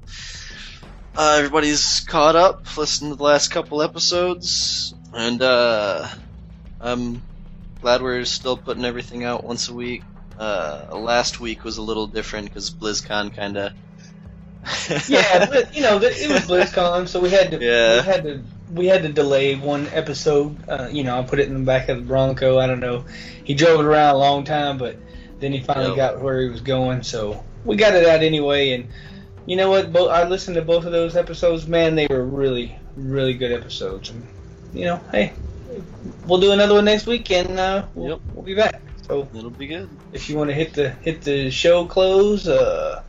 uh, 1.15 1.35
everybody's 1.37 2.01
caught 2.01 2.35
up, 2.35 2.77
listened 2.77 3.11
to 3.11 3.15
the 3.15 3.23
last 3.23 3.49
couple 3.49 3.81
episodes, 3.81 4.93
and 5.13 5.41
uh, 5.41 6.07
I'm 6.79 7.23
glad 7.81 8.01
we're 8.01 8.25
still 8.25 8.57
putting 8.57 8.85
everything 8.85 9.23
out 9.23 9.43
once 9.43 9.69
a 9.69 9.73
week. 9.73 10.03
Uh, 10.37 10.87
last 10.93 11.39
week 11.39 11.63
was 11.63 11.77
a 11.77 11.81
little 11.81 12.07
different 12.07 12.47
because 12.47 12.69
BlizzCon 12.71 13.33
kind 13.33 13.57
of. 13.57 13.71
yeah, 15.07 15.45
but 15.45 15.73
you 15.73 15.81
know 15.81 15.99
it 16.01 16.29
was 16.29 16.41
BlizzCon, 16.41 17.07
so 17.07 17.19
we 17.19 17.29
had 17.29 17.51
to 17.51 17.59
yeah. 17.59 18.01
we 18.01 18.05
had 18.05 18.23
to 18.23 18.43
we 18.73 18.87
had 18.87 19.03
to 19.03 19.09
delay 19.09 19.55
one 19.55 19.87
episode. 19.87 20.57
Uh, 20.69 20.89
you 20.91 21.03
know, 21.03 21.17
I 21.17 21.23
put 21.23 21.39
it 21.39 21.47
in 21.47 21.53
the 21.53 21.65
back 21.65 21.89
of 21.89 21.97
the 21.97 22.03
Bronco. 22.03 22.59
I 22.59 22.67
don't 22.67 22.79
know. 22.79 23.05
He 23.43 23.53
drove 23.53 23.79
it 23.79 23.85
around 23.85 24.15
a 24.15 24.17
long 24.17 24.43
time, 24.43 24.77
but 24.77 24.97
then 25.39 25.53
he 25.53 25.61
finally 25.61 25.89
yep. 25.89 25.95
got 25.95 26.21
where 26.21 26.41
he 26.41 26.49
was 26.49 26.61
going, 26.61 27.03
so 27.03 27.43
we 27.65 27.77
got 27.77 27.95
it 27.95 28.05
out 28.05 28.21
anyway. 28.21 28.71
And 28.71 28.89
you 29.45 29.55
know 29.55 29.69
what? 29.69 29.93
Both 29.93 30.11
I 30.11 30.27
listened 30.27 30.55
to 30.55 30.61
both 30.61 30.85
of 30.85 30.91
those 30.91 31.15
episodes. 31.15 31.67
Man, 31.67 31.95
they 31.95 32.07
were 32.07 32.25
really, 32.25 32.77
really 32.95 33.33
good 33.33 33.51
episodes. 33.51 34.09
And 34.09 34.27
you 34.73 34.85
know, 34.85 35.01
hey, 35.11 35.33
we'll 36.27 36.41
do 36.41 36.51
another 36.51 36.75
one 36.75 36.85
next 36.85 37.07
week, 37.07 37.31
and 37.31 37.59
uh, 37.59 37.85
we'll, 37.95 38.09
yep. 38.09 38.19
we'll 38.33 38.45
be 38.45 38.55
back. 38.55 38.81
So 39.07 39.27
it'll 39.33 39.49
be 39.49 39.67
good. 39.67 39.89
If 40.13 40.29
you 40.29 40.37
want 40.37 40.49
to 40.49 40.53
hit 40.53 40.73
the 40.73 40.89
hit 40.89 41.21
the 41.21 41.49
show 41.49 41.85
close, 41.85 42.47
uh, 42.47 43.03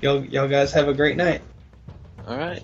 y'all 0.00 0.24
y'all 0.24 0.48
guys 0.48 0.72
have 0.72 0.88
a 0.88 0.94
great 0.94 1.16
night. 1.16 1.40
All 2.26 2.36
right. 2.36 2.62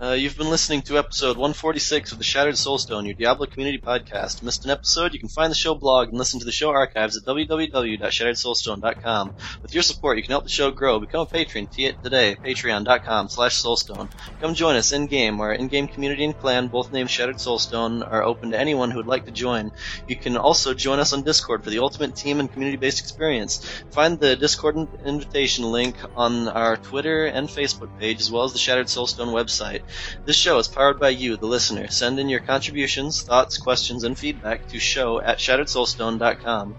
Uh, 0.00 0.12
you've 0.12 0.38
been 0.38 0.48
listening 0.48 0.80
to 0.80 0.96
episode 0.96 1.36
146 1.36 2.12
of 2.12 2.18
the 2.18 2.24
Shattered 2.24 2.54
Soulstone, 2.54 3.04
your 3.04 3.14
Diablo 3.14 3.46
community 3.46 3.82
podcast. 3.84 4.44
Missed 4.44 4.64
an 4.64 4.70
episode? 4.70 5.12
You 5.12 5.18
can 5.18 5.28
find 5.28 5.50
the 5.50 5.56
show 5.56 5.74
blog 5.74 6.10
and 6.10 6.16
listen 6.16 6.38
to 6.38 6.46
the 6.46 6.52
show 6.52 6.70
archives 6.70 7.16
at 7.16 7.24
www.shatteredsoulstone.com. 7.24 9.32
With 9.60 9.74
your 9.74 9.82
support, 9.82 10.16
you 10.16 10.22
can 10.22 10.30
help 10.30 10.44
the 10.44 10.50
show 10.50 10.70
grow. 10.70 11.00
Become 11.00 11.22
a 11.22 11.26
patron 11.26 11.66
today, 11.66 12.36
patreon.com 12.36 13.28
slash 13.28 13.60
soulstone. 13.60 14.08
Come 14.40 14.54
join 14.54 14.76
us 14.76 14.92
in-game. 14.92 15.40
Our 15.40 15.52
in-game 15.52 15.88
community 15.88 16.24
and 16.24 16.38
clan, 16.38 16.68
both 16.68 16.92
named 16.92 17.10
Shattered 17.10 17.38
Soulstone, 17.38 18.08
are 18.08 18.22
open 18.22 18.52
to 18.52 18.58
anyone 18.58 18.92
who 18.92 18.98
would 18.98 19.08
like 19.08 19.24
to 19.24 19.32
join. 19.32 19.72
You 20.06 20.14
can 20.14 20.36
also 20.36 20.74
join 20.74 21.00
us 21.00 21.12
on 21.12 21.24
Discord 21.24 21.64
for 21.64 21.70
the 21.70 21.80
ultimate 21.80 22.14
team 22.14 22.38
and 22.38 22.52
community-based 22.52 23.00
experience. 23.00 23.82
Find 23.90 24.20
the 24.20 24.36
Discord 24.36 24.76
invitation 25.04 25.64
link 25.64 25.96
on 26.14 26.46
our 26.46 26.76
Twitter 26.76 27.26
and 27.26 27.48
Facebook 27.48 27.98
page, 27.98 28.20
as 28.20 28.30
well 28.30 28.44
as 28.44 28.52
the 28.52 28.60
Shattered 28.60 28.86
Soulstone 28.86 29.34
website. 29.34 29.82
This 30.24 30.36
show 30.36 30.58
is 30.58 30.68
powered 30.68 30.98
by 30.98 31.10
you, 31.10 31.36
the 31.36 31.46
listener. 31.46 31.88
Send 31.88 32.18
in 32.18 32.28
your 32.28 32.40
contributions, 32.40 33.22
thoughts, 33.22 33.58
questions, 33.58 34.04
and 34.04 34.18
feedback 34.18 34.66
to 34.68 34.78
show 34.78 35.20
at 35.20 35.38
shatteredsoulstone.com. 35.38 36.76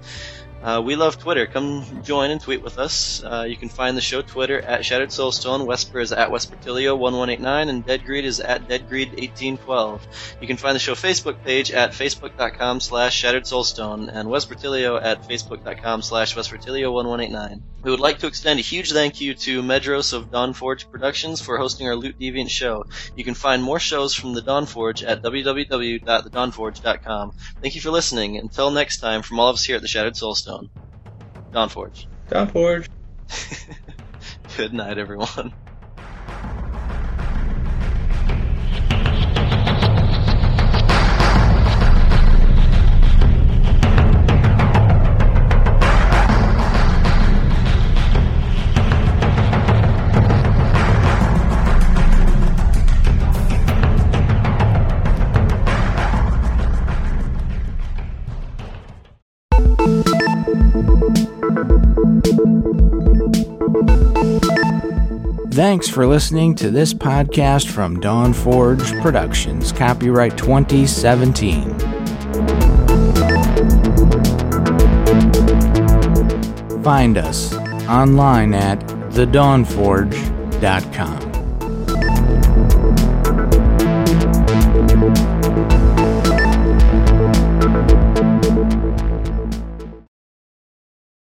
Uh, 0.61 0.81
we 0.83 0.95
love 0.95 1.17
Twitter. 1.17 1.45
Come 1.45 2.03
join 2.03 2.31
and 2.31 2.41
tweet 2.41 2.61
with 2.61 2.79
us. 2.79 3.23
Uh, 3.23 3.45
you 3.47 3.55
can 3.55 3.69
find 3.69 3.95
the 3.95 4.01
show 4.01 4.21
Twitter 4.21 4.59
at 4.59 4.83
Shattered 4.83 5.09
Soulstone. 5.09 5.65
Wesper 5.65 6.01
is 6.01 6.11
at 6.11 6.29
Wespertilio1189, 6.29 7.69
and 7.69 7.85
Deadgreed 7.85 8.25
is 8.25 8.41
at 8.41 8.67
Deadgreed1812. 8.67 10.01
You 10.41 10.47
can 10.47 10.57
find 10.57 10.75
the 10.75 10.79
show 10.79 10.95
Facebook 10.95 11.41
page 11.45 11.71
at 11.71 11.91
facebook.com 11.91 12.81
slash 12.81 13.15
Shattered 13.15 13.43
Soulstone, 13.43 14.09
and 14.11 14.27
Wespertilio 14.27 15.01
at 15.01 15.23
facebook.com 15.23 16.01
slash 16.01 16.35
Wespertilio1189. 16.35 17.61
We 17.81 17.91
would 17.91 18.01
like 18.01 18.19
to 18.19 18.27
extend 18.27 18.59
a 18.59 18.61
huge 18.61 18.91
thank 18.91 19.21
you 19.21 19.33
to 19.35 19.63
Medros 19.63 20.11
of 20.11 20.29
Dawnforge 20.29 20.91
Productions 20.91 21.39
for 21.39 21.57
hosting 21.57 21.87
our 21.87 21.95
Loot 21.95 22.19
Deviant 22.19 22.49
show. 22.49 22.83
You 23.15 23.23
can 23.23 23.35
find 23.35 23.63
more 23.63 23.79
shows 23.79 24.13
from 24.13 24.33
the 24.33 24.41
Dawnforge 24.41 25.07
at 25.07 25.23
www.thedawnforge.com. 25.23 27.31
Thank 27.61 27.75
you 27.75 27.81
for 27.81 27.91
listening. 27.91 28.37
Until 28.37 28.71
next 28.71 28.97
time, 28.97 29.21
from 29.21 29.39
all 29.39 29.47
of 29.47 29.53
us 29.53 29.63
here 29.63 29.77
at 29.77 29.81
the 29.81 29.87
Shattered 29.87 30.15
Soulstone, 30.15 30.48
Dawnforge. 31.53 32.05
Dawnforge. 32.29 32.87
Good 34.57 34.73
night, 34.73 34.97
everyone. 34.97 35.53
Thanks 65.69 65.87
for 65.87 66.07
listening 66.07 66.55
to 66.55 66.71
this 66.71 66.95
podcast 66.95 67.69
from 67.69 67.99
Dawn 67.99 68.33
Forge 68.33 68.91
Productions, 69.03 69.71
copyright 69.71 70.35
2017. 70.35 71.77
Find 76.81 77.19
us 77.19 77.53
online 77.87 78.55
at 78.55 78.79
thedawnforge.com. 79.11 81.18